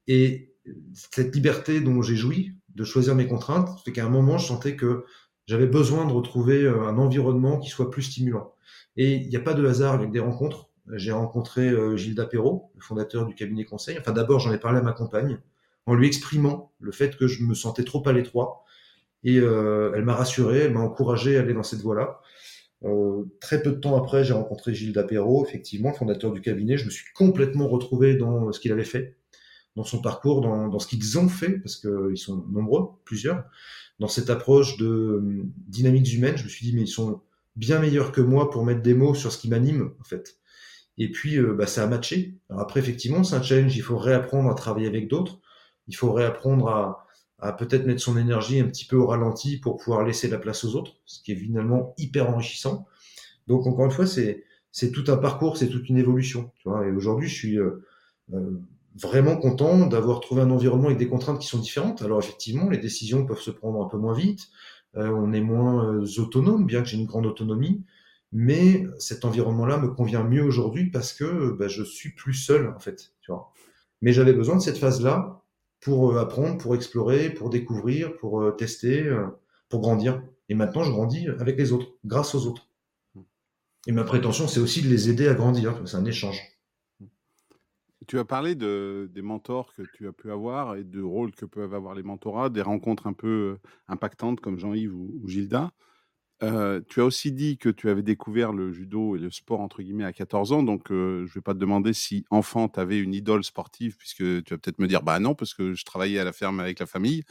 [0.07, 0.53] Et
[0.93, 4.75] cette liberté dont j'ai joui, de choisir mes contraintes, fait qu'à un moment, je sentais
[4.75, 5.05] que
[5.47, 8.53] j'avais besoin de retrouver euh, un environnement qui soit plus stimulant.
[8.97, 10.69] Et il n'y a pas de hasard avec des rencontres.
[10.93, 13.97] J'ai rencontré euh, Gilles Dapéro, le fondateur du cabinet conseil.
[13.99, 15.39] Enfin, d'abord, j'en ai parlé à ma compagne
[15.85, 18.63] en lui exprimant le fait que je me sentais trop à l'étroit.
[19.23, 22.19] Et euh, elle m'a rassuré, elle m'a encouragé à aller dans cette voie-là.
[23.41, 26.77] Très peu de temps après, j'ai rencontré Gilles Dapéro, effectivement, le fondateur du cabinet.
[26.77, 29.15] Je me suis complètement retrouvé dans ce qu'il avait fait,
[29.75, 33.43] dans son parcours, dans, dans ce qu'ils ont fait, parce qu'ils sont nombreux, plusieurs,
[33.99, 36.37] dans cette approche de euh, dynamiques humaines.
[36.37, 37.21] Je me suis dit, mais ils sont
[37.55, 40.37] bien meilleurs que moi pour mettre des mots sur ce qui m'anime, en fait.
[40.97, 42.35] Et puis, euh, bah, ça a matché.
[42.49, 43.75] Alors après, effectivement, c'est un challenge.
[43.75, 45.39] Il faut réapprendre à travailler avec d'autres.
[45.87, 47.07] Il faut réapprendre à,
[47.39, 50.63] à peut-être mettre son énergie un petit peu au ralenti pour pouvoir laisser la place
[50.63, 52.87] aux autres, ce qui est finalement hyper enrichissant.
[53.47, 56.51] Donc, encore une fois, c'est c'est tout un parcours, c'est toute une évolution.
[56.57, 57.81] Tu vois et aujourd'hui, je suis euh,
[58.33, 58.59] euh,
[58.95, 62.01] vraiment content d'avoir trouvé un environnement avec des contraintes qui sont différentes.
[62.01, 64.47] Alors effectivement, les décisions peuvent se prendre un peu moins vite,
[64.95, 67.83] euh, on est moins euh, autonome, bien que j'ai une grande autonomie,
[68.31, 72.79] mais cet environnement-là me convient mieux aujourd'hui parce que bah, je suis plus seul en
[72.79, 73.13] fait.
[73.21, 73.51] Tu vois.
[74.01, 75.41] Mais j'avais besoin de cette phase-là
[75.81, 79.13] pour euh, apprendre, pour explorer, pour découvrir, pour euh, tester,
[79.67, 80.23] pour grandir.
[80.47, 82.69] Et maintenant, je grandis avec les autres, grâce aux autres.
[83.87, 85.79] Et ma prétention, c'est aussi de les aider à grandir.
[85.85, 86.54] C'est un échange.
[88.07, 91.45] Tu as parlé de, des mentors que tu as pu avoir et du rôle que
[91.45, 95.71] peuvent avoir les mentorats, des rencontres un peu impactantes comme Jean-Yves ou, Gilda.
[96.43, 99.81] Euh, tu as aussi dit que tu avais découvert le judo et le sport entre
[99.81, 102.99] guillemets à 14 ans, donc je ne vais pas te demander si enfant tu avais
[102.99, 106.19] une idole sportive, puisque tu vas peut-être me dire bah non, parce que je travaillais
[106.19, 107.23] à la ferme avec la famille.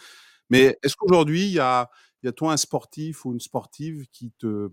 [0.51, 1.91] Mais est-ce qu'aujourd'hui il y a,
[2.23, 4.71] y a toi un sportif ou une sportive qui te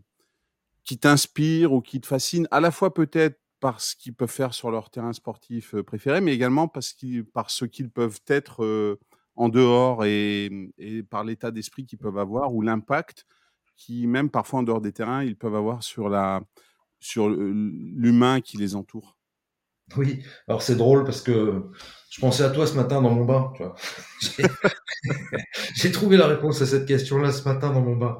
[0.84, 4.54] qui t'inspire ou qui te fascine, à la fois peut-être par ce qu'ils peuvent faire
[4.54, 8.98] sur leur terrain sportif préféré, mais également parce qu'ils, par ce qu'ils peuvent être
[9.38, 13.26] en dehors et, et par l'état d'esprit qu'ils peuvent avoir ou l'impact
[13.82, 16.42] qui, même parfois en dehors des terrains, ils peuvent avoir sur la
[17.00, 19.18] sur l'humain qui les entoure.
[19.98, 21.64] Oui, alors c'est drôle parce que
[22.12, 23.52] je pensais à toi ce matin dans mon bain.
[25.76, 28.20] J'ai trouvé la réponse à cette question-là ce matin dans mon bain.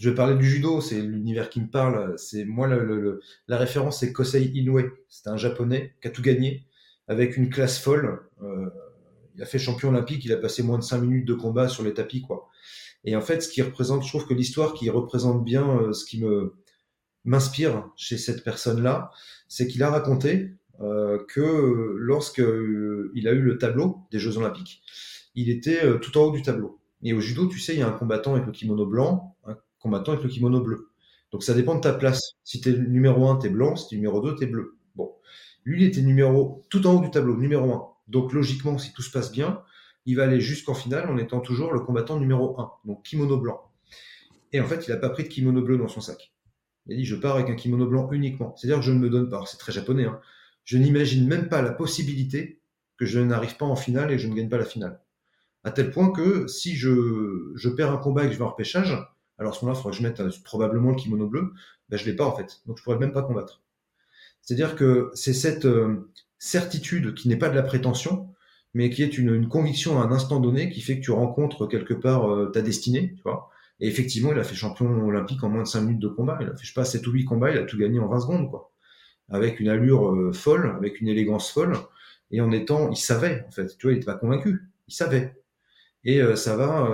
[0.00, 2.18] Je vais parler du judo, c'est l'univers qui me parle.
[2.18, 4.90] C'est moi le, la référence, c'est Kosei Inoue.
[5.08, 6.66] C'est un japonais qui a tout gagné
[7.06, 8.20] avec une classe folle.
[8.42, 8.70] Euh,
[9.34, 11.84] il a fait champion olympique, il a passé moins de 5 minutes de combat sur
[11.84, 12.48] les tapis, quoi.
[13.04, 16.04] Et en fait, ce qui représente, je trouve que l'histoire qui représente bien euh, ce
[16.04, 16.54] qui me
[17.24, 19.10] m'inspire chez cette personne-là,
[19.48, 24.38] c'est qu'il a raconté euh, que lorsque euh, il a eu le tableau des Jeux
[24.38, 24.82] Olympiques,
[25.34, 26.80] il était euh, tout en haut du tableau.
[27.02, 29.36] Et au judo, tu sais, il y a un combattant avec le kimono blanc,
[29.80, 30.90] combattant avec le kimono bleu.
[31.32, 32.20] Donc ça dépend de ta place.
[32.44, 34.76] Si t'es numéro 1, t'es blanc, si t'es numéro 2, t'es bleu.
[34.94, 35.12] Bon.
[35.64, 37.86] Lui, il était numéro, tout en haut du tableau, numéro 1.
[38.08, 39.62] Donc logiquement, si tout se passe bien,
[40.06, 43.60] il va aller jusqu'en finale en étant toujours le combattant numéro 1, donc kimono blanc.
[44.52, 46.32] Et en fait, il n'a pas pris de kimono bleu dans son sac.
[46.86, 48.56] Il a dit, je pars avec un kimono blanc uniquement.
[48.56, 49.44] C'est-à-dire que je ne me donne pas.
[49.46, 50.06] C'est très japonais.
[50.06, 50.18] Hein.
[50.64, 52.60] Je n'imagine même pas la possibilité
[52.96, 55.00] que je n'arrive pas en finale et je ne gagne pas la finale.
[55.62, 58.50] À tel point que si je, je perds un combat et que je vais en
[58.50, 58.96] repêchage,
[59.40, 61.52] alors à ce moment-là, il faudra que je mette euh, probablement le kimono bleu,
[61.88, 62.60] ben, je l'ai pas en fait.
[62.66, 63.62] Donc je pourrais même pas combattre.
[64.42, 68.28] C'est-à-dire que c'est cette euh, certitude qui n'est pas de la prétention,
[68.74, 71.94] mais qui est une, conviction à un instant donné qui fait que tu rencontres quelque
[71.94, 73.50] part euh, ta destinée, tu vois.
[73.80, 76.38] Et effectivement, il a fait champion olympique en moins de 5 minutes de combat.
[76.42, 78.08] Il a fait, je sais pas, 7 ou 8 combats, il a tout gagné en
[78.08, 78.70] 20 secondes, quoi.
[79.30, 81.76] Avec une allure folle, avec une élégance folle,
[82.30, 85.34] et en étant, il savait, en fait, tu vois, il était pas convaincu, il savait.
[86.04, 86.88] Et euh, ça va,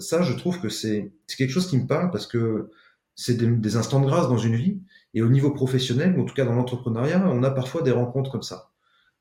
[0.00, 2.70] ça, je trouve que c'est quelque chose qui me parle parce que
[3.18, 4.80] c'est des, instants de grâce dans une vie.
[5.12, 8.30] Et au niveau professionnel, ou en tout cas dans l'entrepreneuriat, on a parfois des rencontres
[8.30, 8.70] comme ça.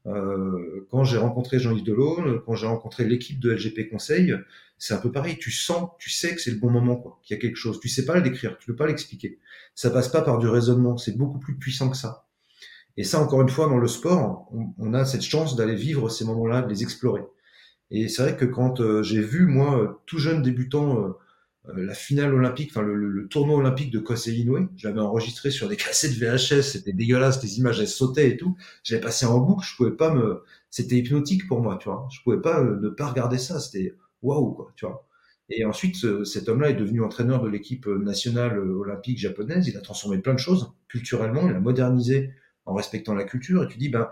[0.06, 4.36] Euh, quand j'ai rencontré Jean-Yves Delaune, quand j'ai rencontré l'équipe de LGP Conseil,
[4.78, 5.38] c'est un peu pareil.
[5.39, 7.80] Tu sens, tu sais que c'est le bon moment, quoi, qu'il y a quelque chose.
[7.80, 9.39] Tu sais pas le décrire, tu peux pas l'expliquer.
[9.73, 10.97] Ça passe pas par du raisonnement.
[10.97, 12.28] C'est beaucoup plus puissant que ça.
[12.97, 16.10] Et ça, encore une fois, dans le sport, on, on a cette chance d'aller vivre
[16.10, 17.23] ces moments-là, de les explorer.
[17.91, 21.10] Et c'est vrai que quand euh, j'ai vu, moi, tout jeune débutant, euh,
[21.69, 25.52] euh, la finale olympique, enfin le, le, tournoi olympique de Kosei Inoue, je l'avais enregistré
[25.52, 28.58] sur des cassettes VHS, c'était dégueulasse, les images elles sautaient et tout.
[28.84, 32.08] J'avais passé en boucle, je pouvais pas me, c'était hypnotique pour moi, tu vois.
[32.12, 35.06] Je pouvais pas euh, ne pas regarder ça, c'était waouh, quoi, tu vois.
[35.50, 39.65] Et ensuite, cet homme-là est devenu entraîneur de l'équipe nationale olympique japonaise.
[39.69, 42.32] Il a transformé plein de choses culturellement, il a modernisé
[42.65, 43.63] en respectant la culture.
[43.63, 44.10] Et tu dis, ben,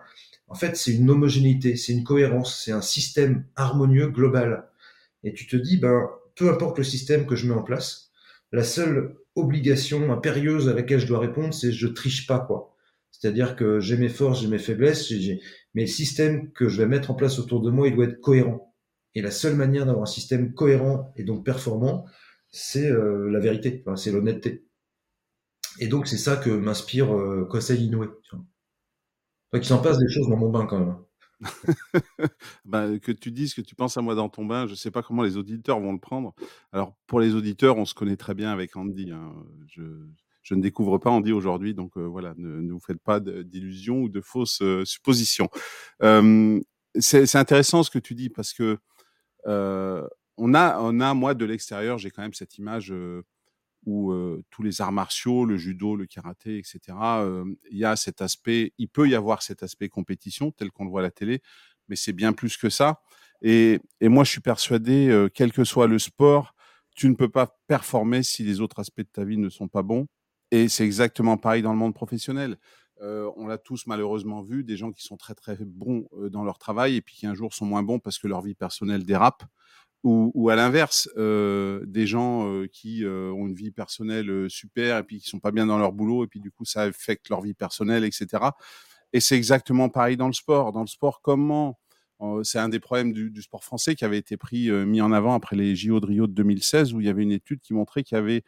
[0.48, 4.70] en fait, c'est une homogénéité, c'est une cohérence, c'est un système harmonieux global.
[5.24, 8.12] Et tu te dis, ben, peu importe le système que je mets en place,
[8.52, 12.76] la seule obligation impérieuse à laquelle je dois répondre, c'est je triche pas, quoi.
[13.12, 15.12] C'est-à-dire que j'ai mes forces, j'ai mes faiblesses,
[15.74, 18.22] mais le système que je vais mettre en place autour de moi, il doit être
[18.22, 18.76] cohérent.
[19.16, 22.06] Et la seule manière d'avoir un système cohérent et donc performant,
[22.52, 24.66] c'est euh, la vérité, c'est l'honnêteté.
[25.80, 27.90] Et donc c'est ça que m'inspire euh, Kosei.
[29.60, 29.78] Tu vois.
[29.78, 30.96] s'en passe des choses dans mon bain quand même.
[32.66, 34.92] Ben, que tu dises que tu penses à moi dans ton bain, je ne sais
[34.92, 36.34] pas comment les auditeurs vont le prendre.
[36.72, 39.12] Alors, pour les auditeurs, on se connaît très bien avec Andy.
[39.12, 39.34] Hein.
[39.68, 44.10] Je, ne découvre pas Andy aujourd'hui, donc euh, voilà, ne, vous faites pas d'illusions ou
[44.10, 45.50] de fausses suppositions.
[47.00, 48.78] c'est intéressant ce que tu dis parce que
[49.48, 52.94] a, on a, moi, de l'extérieur, j'ai quand même cette image
[53.86, 54.14] où
[54.50, 56.80] tous les arts martiaux, le judo, le karaté, etc.,
[57.72, 60.90] il y a cet aspect, il peut y avoir cet aspect compétition tel qu'on le
[60.90, 61.42] voit à la télé,
[61.88, 63.02] mais c'est bien plus que ça.
[63.42, 66.56] Et, et, moi, je suis persuadé, quel que soit le sport,
[66.96, 69.84] tu ne peux pas performer si les autres aspects de ta vie ne sont pas
[69.84, 70.08] bons.
[70.52, 72.58] Et c'est exactement pareil dans le monde professionnel.
[73.02, 76.96] on l'a tous malheureusement vu, des gens qui sont très très bons dans leur travail
[76.96, 79.44] et puis qui un jour sont moins bons parce que leur vie personnelle dérape
[80.06, 85.04] ou, à l'inverse, euh, des gens euh, qui euh, ont une vie personnelle super et
[85.04, 87.42] puis qui sont pas bien dans leur boulot et puis du coup ça affecte leur
[87.42, 88.44] vie personnelle, etc.
[89.14, 90.72] Et c'est exactement pareil dans le sport.
[90.74, 91.80] Dans le sport, comment
[92.44, 95.56] c'est un des problèmes du, sport français qui avait été pris mis en avant après
[95.56, 98.16] les JO de Rio de 2016 où il y avait une étude qui montrait qu'il
[98.16, 98.44] y avait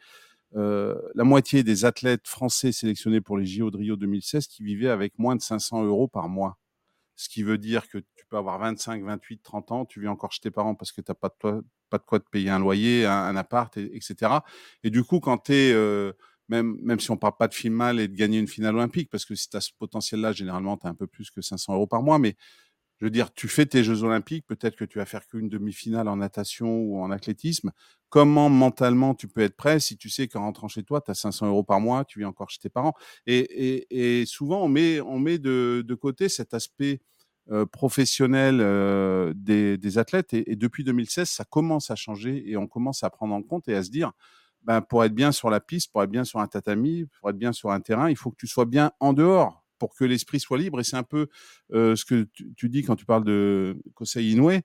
[0.54, 5.18] la moitié des athlètes français sélectionnés pour les JO de Rio 2016 qui vivaient avec
[5.18, 6.56] moins de 500 euros par mois
[7.18, 10.30] ce qui veut dire que tu peux avoir 25, 28, 30 ans, tu vis encore
[10.30, 12.60] chez tes parents parce que tu n'as pas, de pas de quoi te payer un
[12.60, 14.38] loyer, un, appart, etc.
[14.84, 16.12] Et du coup, quand tu euh,
[16.48, 19.10] même, même si on parle pas de film mal et de gagner une finale olympique,
[19.10, 21.74] parce que si tu as ce potentiel-là, généralement, tu as un peu plus que 500
[21.74, 22.36] euros par mois, mais
[22.98, 26.08] je veux dire, tu fais tes Jeux Olympiques, peut-être que tu vas faire qu'une demi-finale
[26.08, 27.70] en natation ou en athlétisme.
[28.08, 31.14] Comment mentalement tu peux être prêt si tu sais qu'en rentrant chez toi, tu as
[31.14, 32.94] 500 euros par mois, tu vis encore chez tes parents?
[33.26, 33.86] Et,
[34.20, 37.00] et, souvent, on met, on met de, de côté cet aspect
[37.50, 40.34] euh, professionnel euh, des, des, athlètes.
[40.34, 43.74] Et, depuis 2016, ça commence à changer et on commence à prendre en compte et
[43.76, 44.12] à se dire,
[44.64, 47.38] ben, pour être bien sur la piste, pour être bien sur un tatami, pour être
[47.38, 50.40] bien sur un terrain, il faut que tu sois bien en dehors pour que l'esprit
[50.40, 50.80] soit libre.
[50.80, 51.28] Et c'est un peu
[51.72, 54.60] euh, ce que tu, dis quand tu parles de Kosei Inoue.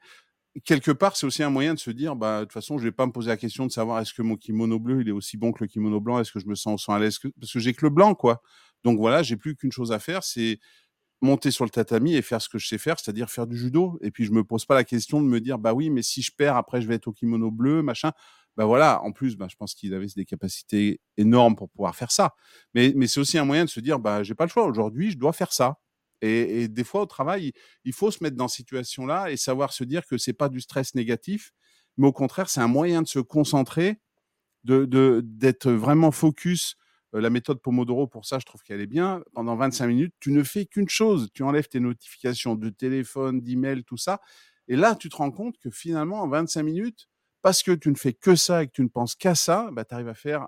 [0.66, 2.92] Quelque part, c'est aussi un moyen de se dire, bah, de toute façon, je vais
[2.92, 5.36] pas me poser la question de savoir est-ce que mon kimono bleu, il est aussi
[5.36, 7.74] bon que le kimono blanc, est-ce que je me sens, à l'aise, parce que j'ai
[7.74, 8.44] que le blanc, quoi.
[8.84, 10.60] Donc voilà, j'ai plus qu'une chose à faire, c'est
[11.22, 13.98] monter sur le tatami et faire ce que je sais faire, c'est-à-dire faire du judo.
[14.02, 16.22] Et puis je me pose pas la question de me dire, bah oui, mais si
[16.22, 18.12] je perds, après je vais être au kimono bleu, machin
[18.58, 22.12] ben voilà, en plus, ben, je pense qu'il avait des capacités énormes pour pouvoir faire
[22.12, 22.36] ça.
[22.74, 24.66] Mais, mais c'est aussi un moyen de se dire, bah, j'ai pas le choix.
[24.66, 25.80] Aujourd'hui, je dois faire ça.
[26.22, 27.52] Et, et, des fois, au travail,
[27.84, 30.62] il faut se mettre dans cette situation-là et savoir se dire que c'est pas du
[30.62, 31.52] stress négatif,
[31.98, 34.00] mais au contraire, c'est un moyen de se concentrer,
[34.64, 36.76] de d'être vraiment focus.
[37.16, 39.24] Euh, la méthode Pomodoro, pour ça, je trouve qu'elle est bien.
[39.34, 41.30] Pendant 25 minutes, tu ne fais qu'une chose.
[41.34, 44.20] Tu enlèves tes notifications de téléphone, d'email, tout ça.
[44.68, 47.10] Et là, tu te rends compte que finalement, en 25 minutes,
[47.44, 49.86] parce que tu ne fais que ça et que tu ne penses qu'à ça, bah,
[49.86, 50.48] tu arrives à faire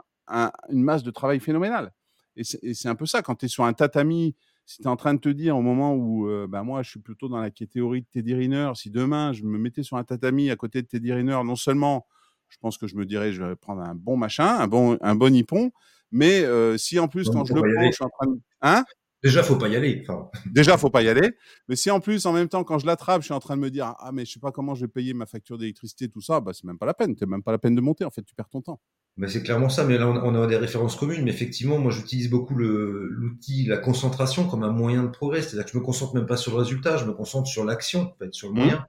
[0.69, 1.93] une masse de travail phénoménale.
[2.37, 4.95] Et c'est un peu ça, quand tu es sur un tatami, si tu es en
[4.95, 7.51] train de te dire au moment où euh, bah, moi je suis plutôt dans la
[7.51, 10.87] théorie de Teddy Riner, si demain je me mettais sur un tatami à côté de
[10.87, 12.07] Teddy Riner, non seulement
[12.49, 15.15] je pense que je me dirais je vais prendre un bon machin, un bon, un
[15.15, 15.71] bon nippon,
[16.11, 18.39] mais euh, si en plus quand je le prends, je suis en train de...
[18.61, 18.83] Hein?
[19.25, 20.05] Déjà, faut pas y aller.
[20.07, 20.29] Enfin...
[20.45, 21.31] Déjà, faut pas y aller.
[21.67, 23.61] Mais si en plus, en même temps, quand je l'attrape, je suis en train de
[23.61, 26.21] me dire, ah, mais je sais pas comment je vais payer ma facture d'électricité, tout
[26.21, 27.15] ça, bah, c'est même pas la peine.
[27.17, 28.05] C'est même pas la peine de monter.
[28.05, 28.79] En fait, tu perds ton temps.
[29.17, 29.83] Mais c'est clairement ça.
[29.83, 31.23] Mais là, on a des références communes.
[31.23, 35.41] Mais effectivement, moi, j'utilise beaucoup l'outil, la concentration comme un moyen de progrès.
[35.41, 38.01] C'est-à-dire que je me concentre même pas sur le résultat, je me concentre sur l'action,
[38.01, 38.57] en fait, sur le mmh.
[38.57, 38.85] moyen.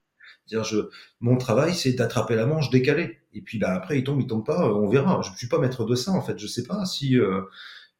[0.48, 3.20] dire je, mon travail, c'est d'attraper la manche décalée.
[3.32, 5.22] Et puis, bah, après, il tombe, il tombe pas, on verra.
[5.22, 6.38] Je ne suis pas maître de ça, en fait.
[6.38, 7.40] Je sais pas si, euh,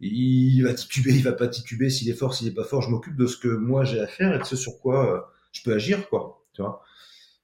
[0.01, 2.91] il va tituber, il va pas tituber, s'il est fort, s'il est pas fort, je
[2.91, 5.21] m'occupe de ce que moi j'ai à faire et de ce sur quoi euh,
[5.53, 6.45] je peux agir, quoi.
[6.53, 6.83] Tu vois?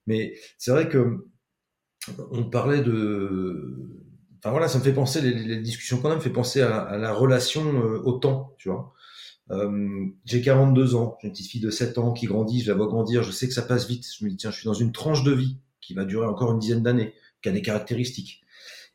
[0.07, 1.27] Mais c'est vrai que
[2.31, 3.79] on parlait de,
[4.39, 7.13] enfin voilà, ça me fait penser les, discussions qu'on a me fait penser à, la
[7.13, 8.93] relation euh, au temps, tu vois?
[9.51, 12.77] Euh, j'ai 42 ans, j'ai une petite fille de 7 ans qui grandit, je la
[12.77, 14.07] vois grandir, je sais que ça passe vite.
[14.19, 16.53] Je me dis tiens, je suis dans une tranche de vie qui va durer encore
[16.53, 18.43] une dizaine d'années, qui a des caractéristiques.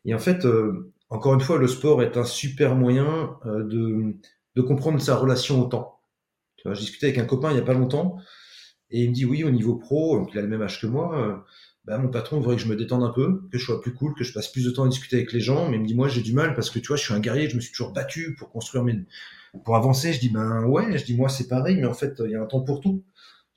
[0.04, 4.16] Et en fait, euh, encore une fois, le sport est un super moyen euh, de,
[4.56, 6.00] de comprendre sa relation au temps.
[6.56, 8.18] Tu vois, je discutais avec un copain il y a pas longtemps
[8.90, 10.86] et il me dit oui, au niveau pro, donc il a le même âge que
[10.86, 11.36] moi, euh,
[11.84, 14.14] bah, mon patron voudrait que je me détende un peu, que je sois plus cool,
[14.14, 15.94] que je passe plus de temps à discuter avec les gens, mais il me dit
[15.94, 17.72] moi j'ai du mal parce que tu vois je suis un guerrier, je me suis
[17.72, 18.94] toujours battu pour construire mes,
[19.64, 20.12] pour avancer.
[20.12, 22.42] Je dis ben ouais, je dis moi c'est pareil, mais en fait il y a
[22.42, 23.04] un temps pour tout.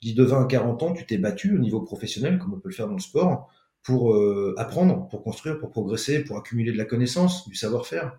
[0.02, 2.60] Je dis de 20 à 40 ans, tu t'es battu au niveau professionnel, comme on
[2.60, 3.50] peut le faire dans le sport,
[3.82, 8.16] pour euh, apprendre, pour construire, pour progresser, pour accumuler de la connaissance, du savoir-faire.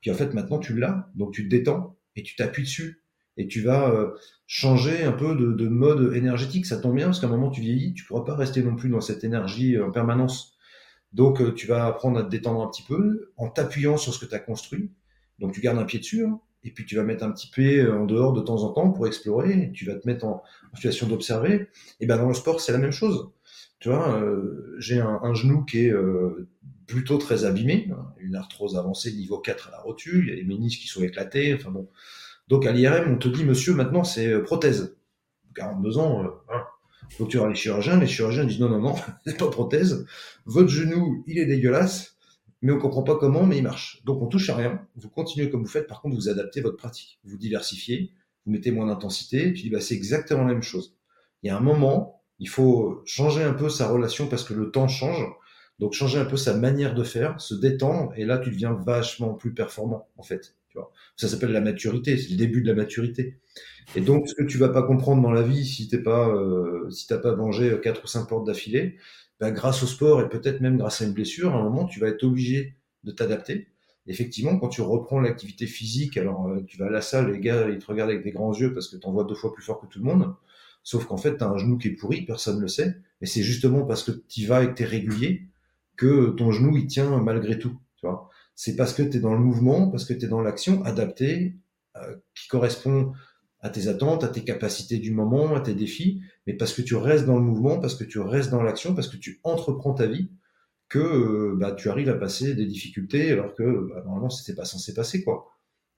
[0.00, 3.04] Puis en fait maintenant tu l'as, donc tu te détends et tu t'appuies dessus
[3.36, 4.12] et tu vas euh,
[4.46, 6.66] changer un peu de, de, mode énergétique.
[6.66, 8.88] Ça tombe bien parce qu'à un moment tu vieillis, tu pourras pas rester non plus
[8.88, 10.56] dans cette énergie euh, en permanence.
[11.12, 14.18] Donc euh, tu vas apprendre à te détendre un petit peu en t'appuyant sur ce
[14.18, 14.90] que tu as construit.
[15.38, 17.84] Donc tu gardes un pied dessus hein, et puis tu vas mettre un petit pied
[17.86, 19.72] en dehors de temps en temps pour explorer.
[19.72, 20.42] Tu vas te mettre en,
[20.74, 21.68] situation d'observer.
[22.00, 23.30] Et ben dans le sport c'est la même chose.
[23.84, 24.18] Tu vois,
[24.78, 25.92] j'ai un, genou qui est
[26.86, 30.36] plutôt très abîmé, hein, une arthrose avancée niveau 4 à la rotule, il y a
[30.36, 31.90] les ménisques qui sont éclatés, enfin bon,
[32.48, 34.96] donc à l'IRM, on te dit, monsieur, maintenant c'est euh, prothèse.
[35.54, 36.56] 42 ans, euh,
[37.18, 38.94] Donc tu vas les chirurgiens, les chirurgiens disent non, non, non,
[39.26, 40.06] c'est pas prothèse.
[40.46, 42.16] Votre genou, il est dégueulasse,
[42.62, 44.02] mais on comprend pas comment, mais il marche.
[44.06, 46.78] Donc on touche à rien, vous continuez comme vous faites, par contre vous adaptez votre
[46.78, 48.12] pratique, vous diversifiez,
[48.46, 50.96] vous mettez moins d'intensité, puis bah, c'est exactement la même chose.
[51.42, 54.70] Il y a un moment, il faut changer un peu sa relation parce que le
[54.70, 55.24] temps change.
[55.80, 59.34] Donc changer un peu sa manière de faire, se détendre, et là tu deviens vachement
[59.34, 60.54] plus performant en fait.
[61.16, 63.38] Ça s'appelle la maturité, c'est le début de la maturité.
[63.94, 66.90] Et donc, ce que tu vas pas comprendre dans la vie si t'es pas, euh,
[66.90, 68.96] si t'as pas mangé quatre ou cinq portes d'affilée,
[69.40, 72.00] ben, grâce au sport et peut-être même grâce à une blessure, à un moment, tu
[72.00, 73.68] vas être obligé de t'adapter.
[74.06, 77.68] Effectivement, quand tu reprends l'activité physique, alors euh, tu vas à la salle, les gars,
[77.68, 79.80] ils te regardent avec des grands yeux parce que tu vois deux fois plus fort
[79.80, 80.34] que tout le monde.
[80.84, 82.96] Sauf qu'en fait, tu as un genou qui est pourri, personne ne le sait.
[83.20, 85.48] Mais c'est justement parce que tu vas et que tu es régulier
[85.96, 87.76] que ton genou, il tient malgré tout.
[87.96, 90.40] Tu vois c'est parce que tu es dans le mouvement, parce que tu es dans
[90.40, 91.56] l'action adaptée,
[91.96, 93.12] euh, qui correspond
[93.60, 96.94] à tes attentes, à tes capacités du moment, à tes défis, mais parce que tu
[96.94, 100.06] restes dans le mouvement, parce que tu restes dans l'action, parce que tu entreprends ta
[100.06, 100.30] vie,
[100.88, 104.66] que euh, bah, tu arrives à passer des difficultés alors que bah, normalement c'était pas
[104.66, 105.53] censé passer quoi.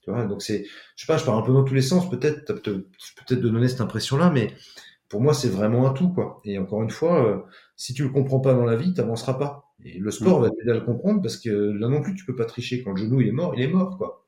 [0.07, 0.64] Tu vois, donc c'est,
[0.95, 3.66] je sais pas, je pars un peu dans tous les sens, peut-être, peut-être de donner
[3.66, 4.55] cette impression-là, mais
[5.09, 6.40] pour moi c'est vraiment un tout quoi.
[6.45, 7.40] Et encore une fois, euh,
[7.75, 9.75] si tu le comprends pas dans la vie, tu n'avanceras pas.
[9.85, 12.37] Et le sport va t'aider à le comprendre parce que là non plus, tu peux
[12.37, 12.85] pas tricher.
[12.85, 14.25] Quand le genou il est mort, il est mort, quoi.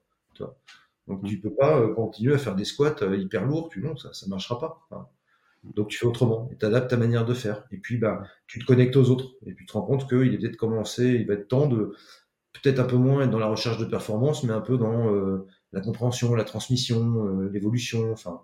[1.07, 3.97] Donc tu peux pas euh, continuer à faire des squats euh, hyper lourds, tu non,
[3.97, 5.13] ça, ça marchera pas.
[5.63, 7.65] donc tu fais autrement et adaptes ta manière de faire.
[7.71, 10.35] Et puis bah, tu te connectes aux autres et puis tu te rends compte qu'il
[10.35, 11.95] est peut-être commencé, il va être temps de
[12.53, 15.09] peut-être un peu moins être dans la recherche de performance, mais un peu dans
[15.73, 18.13] la compréhension, la transmission, l'évolution.
[18.13, 18.43] Enfin,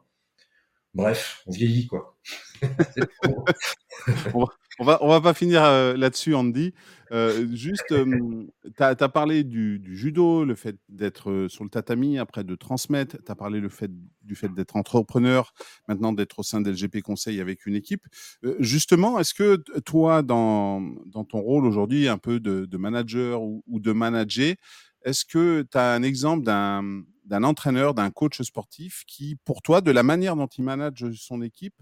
[0.95, 2.17] bref, on vieillit quoi.
[4.79, 6.73] on va, on va pas finir euh, là-dessus, Andy.
[7.13, 12.45] Euh, juste, tu as, parlé du, judo, le fait d'être euh, sur le tatami, après
[12.45, 13.19] de transmettre.
[13.25, 13.91] Tu as parlé fait,
[14.23, 15.53] du fait d'être entrepreneur,
[15.87, 18.03] maintenant d'être au sein d'LGP Conseil avec une équipe.
[18.59, 23.79] justement, est-ce que toi, dans, dans ton rôle aujourd'hui, un peu de, manager ou, ou,
[23.79, 24.55] de manager,
[25.05, 29.91] est-ce que tu as un exemple d'un entraîneur, d'un coach sportif qui, pour toi, de
[29.91, 31.75] la manière dont il manage son équipe,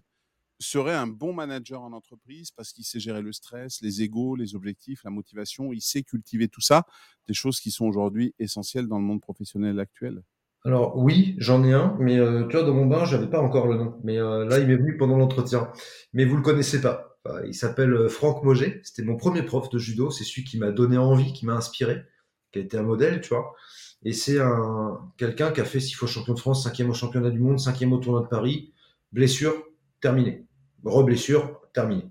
[0.62, 4.54] serait un bon manager en entreprise parce qu'il sait gérer le stress, les égaux, les
[4.54, 5.72] objectifs, la motivation.
[5.72, 6.86] Il sait cultiver tout ça,
[7.26, 10.22] des choses qui sont aujourd'hui essentielles dans le monde professionnel actuel?
[10.64, 13.66] Alors oui, j'en ai un, mais euh, tu vois, dans mon bain, j'avais pas encore
[13.66, 13.98] le nom.
[14.04, 15.72] Mais euh, là, il m'est venu pendant l'entretien.
[16.12, 17.18] Mais vous le connaissez pas.
[17.46, 18.80] il s'appelle euh, Franck Moget.
[18.84, 20.10] C'était mon premier prof de judo.
[20.10, 22.02] C'est celui qui m'a donné envie, qui m'a inspiré,
[22.52, 23.54] qui a été un modèle, tu vois.
[24.04, 27.30] Et c'est un quelqu'un qui a fait six fois champion de France, cinquième au championnat
[27.30, 28.72] du monde, cinquième au tournoi de Paris,
[29.12, 29.54] blessure,
[30.00, 30.46] terminée
[30.84, 32.04] reblessure, terminé.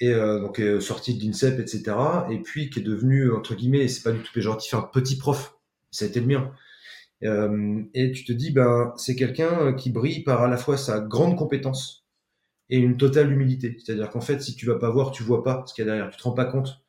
[0.00, 1.96] Et euh, donc euh, sorti de l'INSEP, etc.
[2.30, 5.56] Et puis qui est devenu entre guillemets, c'est pas du tout péjoratif, un petit prof.
[5.90, 6.52] Ça a été le mien.
[7.22, 11.00] Euh, et tu te dis, ben c'est quelqu'un qui brille par à la fois sa
[11.00, 12.06] grande compétence
[12.70, 13.76] et une totale humilité.
[13.78, 15.90] C'est-à-dire qu'en fait, si tu vas pas voir, tu vois pas ce qu'il y a
[15.90, 16.80] derrière, tu te rends pas compte.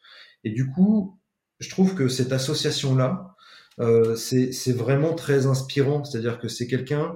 [0.43, 1.19] Et du coup,
[1.59, 3.35] je trouve que cette association là,
[3.81, 6.03] euh, c'est vraiment très inspirant.
[6.03, 7.15] C'est-à-dire que c'est quelqu'un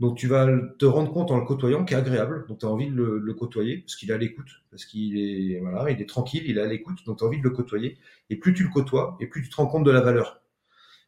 [0.00, 0.48] donc tu vas
[0.78, 3.34] te rendre compte en le côtoyant qui est agréable, donc tu as envie de le,
[3.34, 6.60] côtoyer parce qu'il est à l'écoute, parce qu'il est voilà, il est tranquille, il est
[6.60, 7.98] à l'écoute, donc tu as envie de le côtoyer.
[8.28, 10.42] Et plus tu le côtoies, et plus tu te rends compte de la valeur.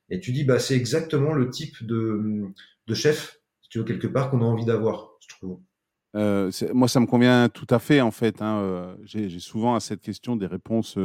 [0.08, 2.46] Et tu dis bah c'est exactement le type de,
[2.86, 5.58] de chef, si tu veux quelque part, qu'on a envie d'avoir, je trouve.
[6.14, 8.40] Euh, moi, ça me convient tout à fait, en fait.
[8.40, 10.96] Hein, euh, J'ai souvent à cette question des réponses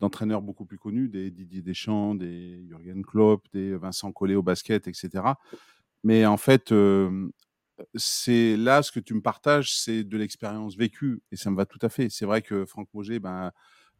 [0.00, 4.88] d'entraîneurs beaucoup plus connus, des Didier Deschamps, des Jürgen Klopp, des Vincent Collet au basket,
[4.88, 5.24] etc.
[6.04, 6.72] Mais en fait,
[7.94, 11.66] c'est là ce que tu me partages, c'est de l'expérience vécue et ça me va
[11.66, 12.08] tout à fait.
[12.10, 13.50] C'est vrai que Franck Moget, ben,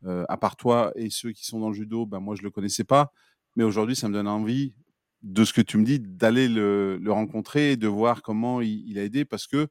[0.05, 2.85] à part toi et ceux qui sont dans le judo, ben, moi je le connaissais
[2.85, 3.13] pas,
[3.57, 4.75] mais aujourd'hui ça me donne envie
[5.23, 9.03] de ce que tu me dis d'aller le, rencontrer et de voir comment il, a
[9.03, 9.69] aidé parce que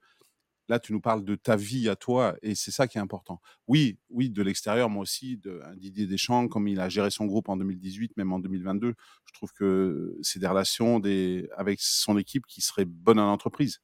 [0.68, 3.40] Là, tu nous parles de ta vie à toi et c'est ça qui est important.
[3.68, 7.50] Oui, oui, de l'extérieur, moi aussi, de, Didier Deschamps, comme il a géré son groupe
[7.50, 8.96] en 2018, même en 2022,
[9.26, 13.80] je trouve que c'est des relations des, avec son équipe qui seraient bonnes en entreprise.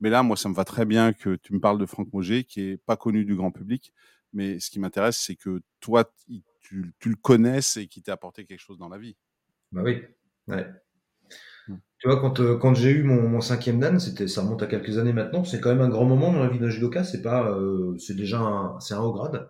[0.00, 2.44] Mais là, moi, ça me va très bien que tu me parles de Franck Moget,
[2.44, 3.92] qui est pas connu du grand public.
[4.34, 6.12] Mais ce qui m'intéresse, c'est que toi,
[6.60, 9.16] tu, le connaisses et qui t'a apporté quelque chose dans la vie.
[9.72, 10.02] Bah oui,
[10.48, 10.66] ouais.
[11.98, 14.66] Tu vois, quand, euh, quand j'ai eu mon, mon cinquième dan, c'était, ça remonte à
[14.66, 17.22] quelques années maintenant, c'est quand même un grand moment dans la vie d'un judoka, c'est
[17.22, 19.48] pas, euh, c'est déjà un, c'est un haut grade.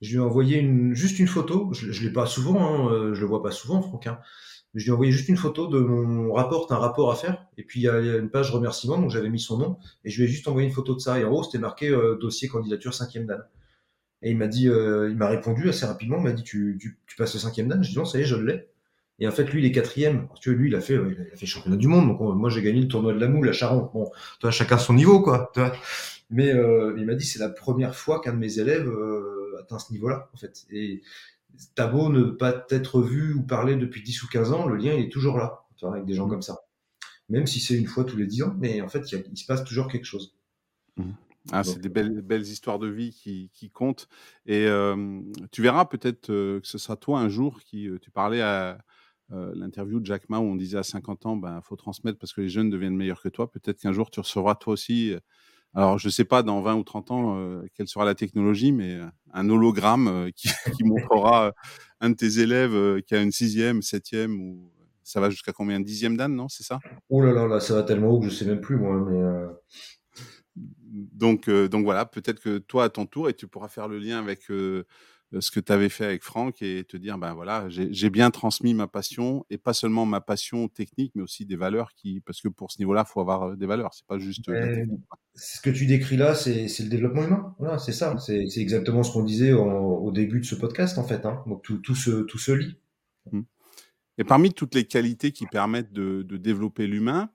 [0.00, 3.14] Je lui ai envoyé une, juste une photo, je, je l'ai pas souvent, hein, euh,
[3.14, 4.20] je le vois pas souvent, Franck, hein,
[4.74, 7.46] mais je lui ai envoyé juste une photo de mon rapport, un rapport à faire,
[7.58, 10.18] et puis il y a une page remerciement, donc j'avais mis son nom, et je
[10.18, 11.90] lui ai juste envoyé une photo de ça, et en haut c'était marqué
[12.20, 13.42] dossier candidature cinquième dan.
[14.22, 17.16] Et il m'a dit, il m'a répondu assez rapidement, il m'a dit tu, tu, tu
[17.16, 18.68] passes le cinquième dan, je dis non, ça y est, je l'ai.
[19.20, 20.28] Et en fait, lui, il est quatrième.
[20.40, 22.06] tu vois, lui, il a fait, il a fait championnat du monde.
[22.08, 23.90] Donc, moi, j'ai gagné le tournoi de la moule à Charon.
[23.92, 25.52] Bon, toi, chacun son niveau, quoi.
[26.30, 29.78] Mais euh, il m'a dit, c'est la première fois qu'un de mes élèves euh, atteint
[29.78, 30.66] ce niveau-là, en fait.
[30.70, 31.02] Et
[31.74, 34.92] t'as beau ne pas être vu ou parler depuis 10 ou 15 ans, le lien,
[34.92, 36.60] il est toujours là, avec des gens comme ça.
[37.28, 39.46] Même si c'est une fois tous les 10 ans, mais en fait, il, il se
[39.46, 40.36] passe toujours quelque chose.
[40.96, 41.10] Mmh.
[41.50, 44.06] Ah, c'est des belles, belles histoires de vie qui, qui comptent.
[44.44, 48.78] Et euh, tu verras peut-être que ce sera toi un jour qui, tu parlais à,
[49.32, 52.32] euh, l'interview de Jack Ma où on disait à 50 ans, ben faut transmettre parce
[52.32, 53.50] que les jeunes deviennent meilleurs que toi.
[53.50, 55.12] Peut-être qu'un jour tu recevras toi aussi.
[55.12, 55.20] Euh,
[55.74, 58.98] alors je sais pas dans 20 ou 30 ans euh, quelle sera la technologie, mais
[59.34, 60.48] un hologramme qui,
[60.80, 61.52] qui, montrera
[62.00, 64.72] un de tes élèves qui a une sixième, septième ou
[65.04, 65.78] ça va jusqu'à combien?
[65.80, 66.48] Dixième d'âne, non?
[66.48, 66.78] C'est ça?
[67.10, 68.96] Oh là là, là, ça va tellement haut que je sais même plus moi.
[69.10, 73.98] Mais donc donc voilà, peut-être que toi à ton tour et tu pourras faire le
[73.98, 74.48] lien avec
[75.40, 78.72] ce que tu avais fait avec Franck et te dire ben voilà j'ai bien transmis
[78.72, 82.48] ma passion et pas seulement ma passion technique mais aussi des valeurs qui parce que
[82.48, 83.92] pour ce niveau-là faut avoir des valeurs.
[83.92, 84.50] C'est pas juste
[85.34, 87.54] ce que tu décris là c'est le développement humain.
[87.58, 88.16] Voilà c'est ça.
[88.18, 91.42] C'est exactement ce qu'on disait au début de ce podcast en fait hein.
[91.46, 92.76] donc tout, tout se tout se lit.
[93.30, 93.42] Mmh.
[94.16, 97.30] et parmi toutes les qualités qui permettent de, de développer l'humain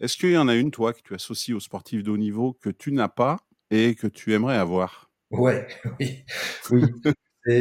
[0.00, 2.54] est-ce qu'il y en a une toi que tu associes aux sportifs de haut niveau
[2.54, 3.38] que tu n'as pas
[3.70, 5.10] et que tu aimerais avoir?
[5.30, 5.66] Ouais,
[6.00, 6.24] oui,
[6.70, 6.82] oui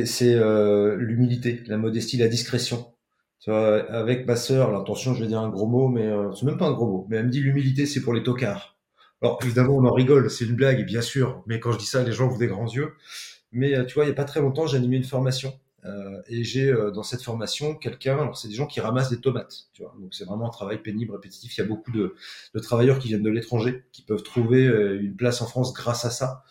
[0.06, 2.94] c'est euh, l'humilité, la modestie, la discrétion.
[3.40, 6.46] Tu vois, avec ma sœur, l'intention, je vais dire un gros mot, mais euh, c'est
[6.46, 7.08] même pas un gros mot.
[7.10, 8.78] Mais elle me dit l'humilité, c'est pour les tocards.
[9.22, 11.44] Alors évidemment, on en rigole, c'est une blague, bien sûr.
[11.48, 12.94] Mais quand je dis ça, les gens ouvrent des grands yeux.
[13.52, 15.54] Mais euh, tu vois, il y a pas très longtemps, j'ai animé une formation.
[15.86, 19.68] Euh, et j'ai dans cette formation quelqu'un, alors c'est des gens qui ramassent des tomates,
[19.74, 19.94] tu vois.
[20.00, 21.58] Donc c'est vraiment un travail pénible, répétitif.
[21.58, 22.16] Il y a beaucoup de,
[22.54, 26.10] de travailleurs qui viennent de l'étranger, qui peuvent trouver une place en France grâce à
[26.10, 26.46] ça.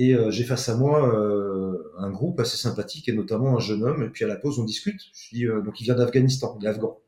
[0.00, 3.84] Et euh, j'ai face à moi euh, un groupe assez sympathique et notamment un jeune
[3.84, 4.02] homme.
[4.02, 4.98] Et puis à la pause, on discute.
[5.12, 6.98] Je dis euh, donc il vient d'Afghanistan, il afghan.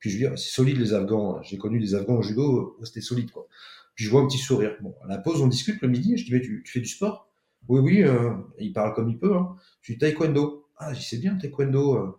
[0.00, 1.40] Puis je lui dis ah, c'est solide les Afghans.
[1.44, 3.46] J'ai connu des Afghans au judo, c'était solide quoi.
[3.94, 4.76] Puis je vois un petit sourire.
[4.80, 6.16] Bon, à la pause, on discute le midi.
[6.16, 7.30] Je dis mais tu, fais du sport?
[7.68, 8.04] Oui oui.
[8.58, 9.36] il parle comme il peut.
[9.36, 9.54] Hein.
[9.80, 10.66] Je dis taekwondo.
[10.78, 12.18] Ah, je dis c'est bien taekwondo.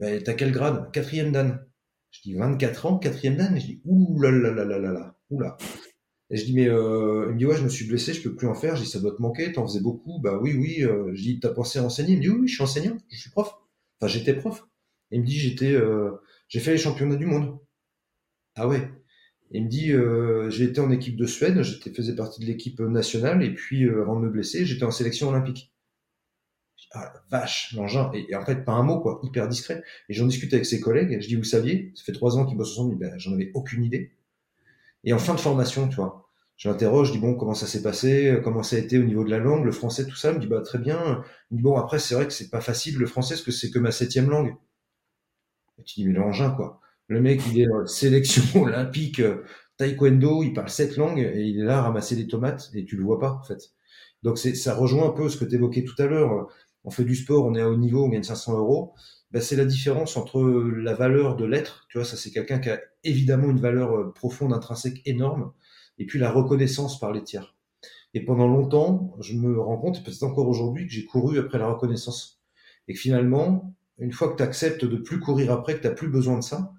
[0.00, 0.90] Ben, T'as quel grade?
[0.90, 1.64] Quatrième dan.
[2.10, 3.54] Je dis 24 ans, quatrième dan.
[3.60, 5.16] Je dis ouh là là là là là là.
[5.30, 5.56] Oula.
[6.32, 8.34] Et je dis, mais euh, il me dit, ouais, je me suis blessé, je peux
[8.34, 8.74] plus en faire.
[8.74, 10.18] Je dis, ça doit te manquer, t'en faisais beaucoup.
[10.18, 10.82] Bah oui, oui.
[10.82, 12.14] Euh, je dis, t'as pensé à enseigner?
[12.14, 13.54] Il me dit, oui, oui, je suis enseignant, je suis prof.
[14.00, 14.66] Enfin, j'étais prof.
[15.10, 16.12] Il me dit, j'étais, euh,
[16.48, 17.58] j'ai fait les championnats du monde.
[18.56, 18.90] Ah ouais.
[19.50, 22.80] Il me dit, euh, j'ai été en équipe de Suède, j'étais faisais partie de l'équipe
[22.80, 25.74] nationale, et puis euh, avant de me blesser, j'étais en sélection olympique.
[26.92, 28.10] Ah vache, l'engin.
[28.14, 29.82] Et, en fait, pas un mot, quoi, hyper discret.
[30.08, 32.56] Et j'en discute avec ses collègues, je dis, vous saviez, ça fait trois ans qu'ils
[32.56, 34.12] bossent ensemble, ben, j'en avais aucune idée.
[35.04, 36.21] Et en fin de formation, tu vois,
[36.62, 39.24] je l'interroge, je dis bon, comment ça s'est passé, comment ça a été au niveau
[39.24, 40.30] de la langue, le français, tout ça.
[40.30, 41.24] Il me dit bah très bien.
[41.50, 43.50] Il me dit bon, après c'est vrai que c'est pas facile le français parce que
[43.50, 44.54] c'est que ma septième langue.
[45.78, 46.80] Et tu dis mais l'engin quoi.
[47.08, 49.42] Le mec il est sélection olympique, euh,
[49.76, 52.96] taekwondo, il parle sept langues et il est là à ramasser des tomates et tu
[52.96, 53.72] le vois pas en fait.
[54.22, 56.48] Donc c'est ça rejoint un peu ce que tu évoquais tout à l'heure.
[56.84, 58.94] On fait du sport, on est à haut niveau, on gagne 500 euros.
[59.32, 62.70] Ben, c'est la différence entre la valeur de l'être, tu vois, ça c'est quelqu'un qui
[62.70, 65.52] a évidemment une valeur euh, profonde, intrinsèque, énorme,
[65.98, 67.54] et puis la reconnaissance par les tiers.
[68.14, 71.68] Et pendant longtemps, je me rends compte, peut-être encore aujourd'hui, que j'ai couru après la
[71.68, 72.42] reconnaissance.
[72.88, 76.08] Et finalement, une fois que tu acceptes de plus courir après, que tu n'as plus
[76.08, 76.72] besoin de ça,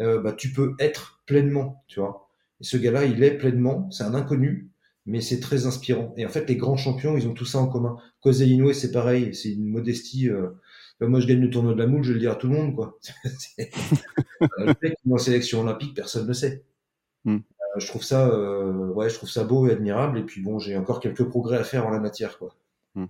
[0.00, 2.28] euh, bah, tu peux être pleinement, tu vois.
[2.60, 4.70] Et ce gars-là, il est pleinement, c'est un inconnu,
[5.06, 6.12] mais c'est très inspirant.
[6.16, 7.96] Et en fait, les grands champions, ils ont tout ça en commun.
[8.20, 10.28] Kosei Inoue, c'est pareil, c'est une modestie.
[10.28, 10.50] Euh,
[11.00, 12.54] moi, je gagne le tournoi de la moule, je vais le dire à tout le
[12.54, 12.98] monde, quoi.
[14.58, 16.64] le en sélection olympique, personne ne sait.
[17.24, 17.38] Hmm.
[17.74, 20.18] Euh, je trouve ça, euh, ouais, je trouve ça beau et admirable.
[20.18, 22.38] Et puis bon, j'ai encore quelques progrès à faire en la matière.
[22.94, 23.06] Hmm.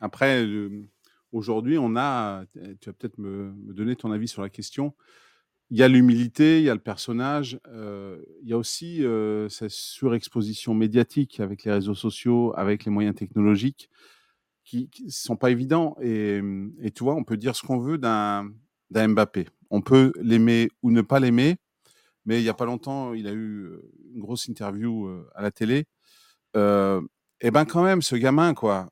[0.00, 0.84] Après, euh,
[1.32, 2.44] aujourd'hui, on a,
[2.80, 4.94] tu vas peut-être me, donner ton avis sur la question.
[5.70, 9.02] il y a l'humilité, il y a le personnage, il y a aussi
[9.48, 13.90] cette surexposition médiatique avec les réseaux sociaux, avec les moyens technologiques,
[14.64, 15.96] qui ne sont pas évidents.
[16.00, 16.40] Et,
[16.82, 18.52] et, tu vois, on peut dire ce qu'on veut d'un
[18.90, 19.46] Mbappé.
[19.70, 21.56] On peut l'aimer ou ne pas l'aimer,
[22.26, 23.70] mais il n'y a pas longtemps, il a eu
[24.12, 25.86] une grosse interview à la télé.
[26.54, 28.90] Et ben quand même, ce gamin, quoi,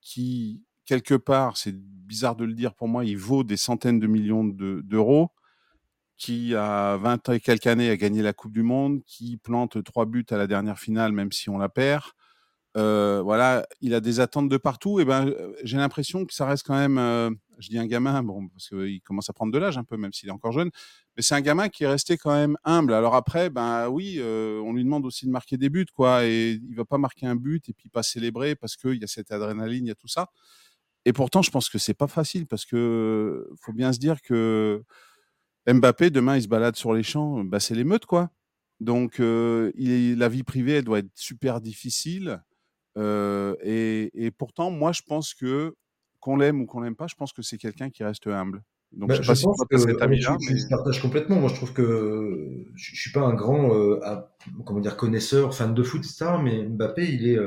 [0.00, 4.06] qui, quelque part, c'est bizarre de le dire pour moi, il vaut des centaines de
[4.06, 5.30] millions d'euros
[6.16, 10.04] qui a 20 et quelques années a gagné la Coupe du Monde, qui plante trois
[10.04, 12.02] buts à la dernière finale, même si on la perd.
[12.74, 14.98] Voilà, il a des attentes de partout.
[14.98, 18.68] Et ben, j'ai l'impression que ça reste quand même, je dis un gamin, bon, parce
[18.68, 20.70] qu'il commence à prendre de l'âge un peu, même s'il est encore jeune,
[21.16, 22.92] mais c'est un gamin qui est resté quand même humble.
[22.92, 26.52] Alors après, ben oui, euh, on lui demande aussi de marquer des buts, quoi, et
[26.52, 29.30] il va pas marquer un but et puis pas célébrer parce qu'il y a cette
[29.32, 30.28] adrénaline, il y a tout ça.
[31.04, 34.82] Et pourtant, je pense que c'est pas facile parce que faut bien se dire que
[35.66, 38.30] Mbappé, demain, il se balade sur les champs, bah, c'est l'émeute, quoi.
[38.80, 42.42] Donc, euh, la vie privée, elle doit être super difficile.
[42.96, 45.74] Euh, et, pourtant, moi, je pense que,
[46.20, 48.62] qu'on l'aime ou qu'on l'aime pas, je pense que c'est quelqu'un qui reste humble.
[48.92, 50.38] Donc, bah, je, pense que, cet avis-là.
[50.40, 51.36] Je, partage complètement.
[51.36, 54.00] Moi, je trouve que je, ne suis pas un grand euh,
[54.64, 56.38] comment dire, connaisseur, fan de foot, etc.
[56.42, 57.38] Mais Mbappé, il est,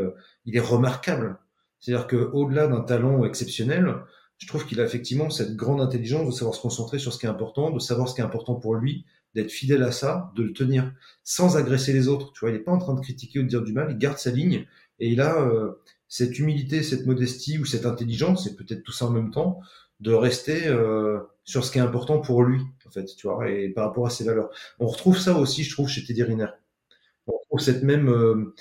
[0.45, 1.39] il est remarquable.
[1.79, 3.95] C'est-à-dire qu'au-delà d'un talent exceptionnel,
[4.37, 7.25] je trouve qu'il a effectivement cette grande intelligence de savoir se concentrer sur ce qui
[7.25, 9.05] est important, de savoir ce qui est important pour lui,
[9.35, 10.91] d'être fidèle à ça, de le tenir
[11.23, 12.31] sans agresser les autres.
[12.33, 13.97] Tu vois, il n'est pas en train de critiquer ou de dire du mal, il
[13.97, 14.65] garde sa ligne
[14.99, 15.80] et il a euh,
[16.11, 19.61] cette humilité, cette modestie ou cette intelligence, et peut-être tout ça en même temps,
[20.01, 23.69] de rester euh, sur ce qui est important pour lui, en fait, tu vois, et
[23.69, 24.49] par rapport à ses valeurs.
[24.79, 26.47] On retrouve ça aussi, je trouve, chez Teddy Riner.
[27.27, 28.53] On retrouve cette même euh,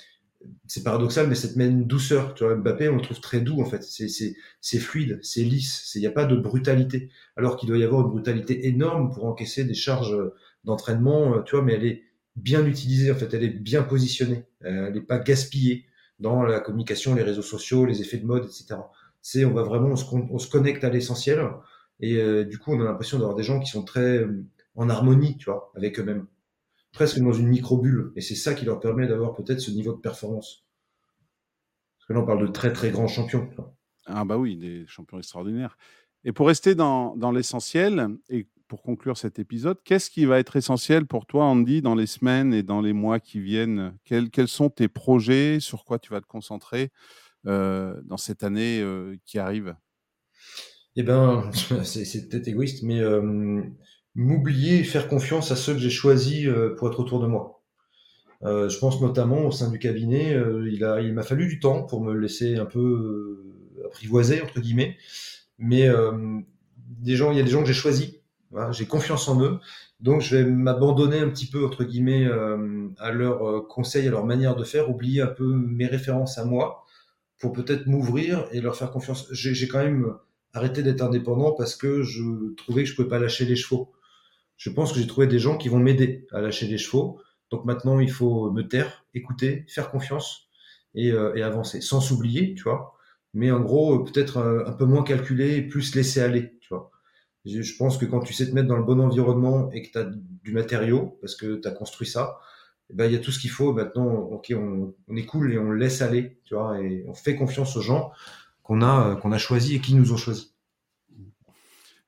[0.69, 3.65] c'est paradoxal, mais cette même douceur, tu vois, Mbappé, on le trouve très doux en
[3.65, 3.83] fait.
[3.83, 7.11] C'est fluide, c'est lisse, il n'y a pas de brutalité.
[7.37, 10.17] Alors qu'il doit y avoir une brutalité énorme pour encaisser des charges
[10.63, 12.05] d'entraînement, euh, tu vois, mais elle est
[12.37, 15.87] bien utilisée en fait, elle est bien positionnée, elle n'est pas gaspillée
[16.21, 18.77] dans la communication, les réseaux sociaux, les effets de mode, etc.
[19.23, 21.47] C'est, on va vraiment, on se, on se connecte à l'essentiel
[21.99, 24.45] et euh, du coup, on a l'impression d'avoir des gens qui sont très euh,
[24.75, 26.27] en harmonie, tu vois, avec eux-mêmes
[26.93, 28.13] presque dans une micro-bulle.
[28.17, 30.65] Et c'est ça qui leur permet d'avoir peut-être ce niveau de performance.
[31.99, 33.49] Parce que là, on parle de très très grands champions.
[34.07, 35.77] Ah bah oui, des champions extraordinaires.
[36.25, 40.55] Et pour rester dans, dans l'essentiel, et pour conclure cet épisode, qu'est-ce qui va être
[40.55, 43.93] essentiel pour toi, Andy, dans les semaines et dans les mois qui viennent?
[44.05, 45.59] Quels, sont tes projets?
[45.59, 46.93] Sur quoi tu vas te concentrer
[47.49, 49.75] euh, dans cette année euh, qui arrive?
[50.95, 51.51] Eh bien,
[51.83, 53.61] c'est peut-être égoïste, mais euh,
[54.15, 56.49] m'oublier et faire confiance à ceux que j'ai choisis
[56.79, 57.65] pour être autour de moi.
[58.43, 60.41] Je pense notamment au sein du cabinet,
[60.71, 63.53] il a, il m'a fallu du temps pour me laisser un peu
[63.85, 64.97] apprivoiser entre guillemets,
[65.59, 65.89] mais
[67.01, 68.20] des gens, il y a des gens que j'ai choisis,
[68.73, 69.59] j'ai confiance en eux,
[70.01, 72.29] donc je vais m'abandonner un petit peu entre guillemets
[72.99, 76.85] à leurs conseils, à leur manière de faire, oublier un peu mes références à moi
[77.39, 79.29] pour peut-être m'ouvrir et leur faire confiance.
[79.33, 80.15] J'ai quand même
[80.53, 83.93] arrêté d'être indépendant parce que je trouvais que je pouvais pas lâcher les chevaux
[84.61, 87.19] je pense que j'ai trouvé des gens qui vont m'aider à lâcher les chevaux.
[87.51, 90.51] Donc maintenant, il faut me taire, écouter, faire confiance
[90.95, 92.93] et, euh, avancer, sans s'oublier, tu vois.
[93.33, 96.59] Mais en gros, euh, peut-être euh, un peu moins calculer et plus laisser aller.
[97.47, 99.99] Je, pense que quand tu sais te mettre dans le bon environnement et que tu
[99.99, 102.39] as du matériau, parce que tu as construit ça,
[102.91, 103.73] eh ben, il y a tout ce qu'il faut.
[103.73, 107.37] Maintenant, ok, on, on, est cool et on laisse aller, tu vois, et on fait
[107.37, 108.11] confiance aux gens
[108.63, 110.55] qu'on a, qu'on a choisis et qui nous ont choisis.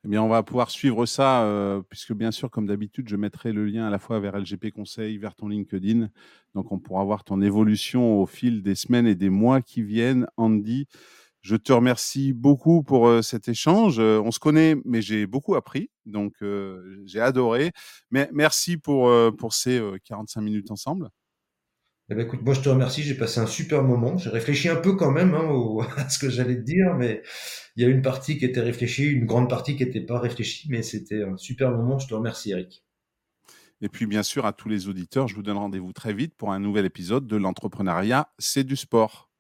[0.05, 3.53] Eh bien, on va pouvoir suivre ça, euh, puisque bien sûr, comme d'habitude, je mettrai
[3.53, 6.09] le lien à la fois vers LGP Conseil, vers ton LinkedIn.
[6.57, 10.27] Donc, on pourra voir ton évolution au fil des semaines et des mois qui viennent.
[10.37, 10.89] Andy,
[11.43, 13.99] je te remercie beaucoup pour euh, cet échange.
[13.99, 16.35] Euh, on se connaît, mais j'ai beaucoup appris, donc
[17.05, 17.73] j'ai adoré.
[18.11, 21.11] Mais merci pour, pour ces 45 minutes ensemble.
[22.11, 24.19] Eh ben, écoute, moi je te remercie, j'ai passé un super moment.
[24.19, 27.23] J'ai réfléchi un peu quand même hein, à ce que j'allais te dire, mais
[27.77, 30.69] il y a une partie qui était réfléchie, une grande partie qui n'était pas réfléchie,
[30.71, 31.99] mais c'était un super moment.
[31.99, 32.85] Je te remercie, Eric.
[33.81, 36.53] Et puis bien sûr, à tous les auditeurs, je vous donne rendez-vous très vite pour
[36.53, 39.32] un nouvel épisode de l'entrepreneuriat, c'est du sport.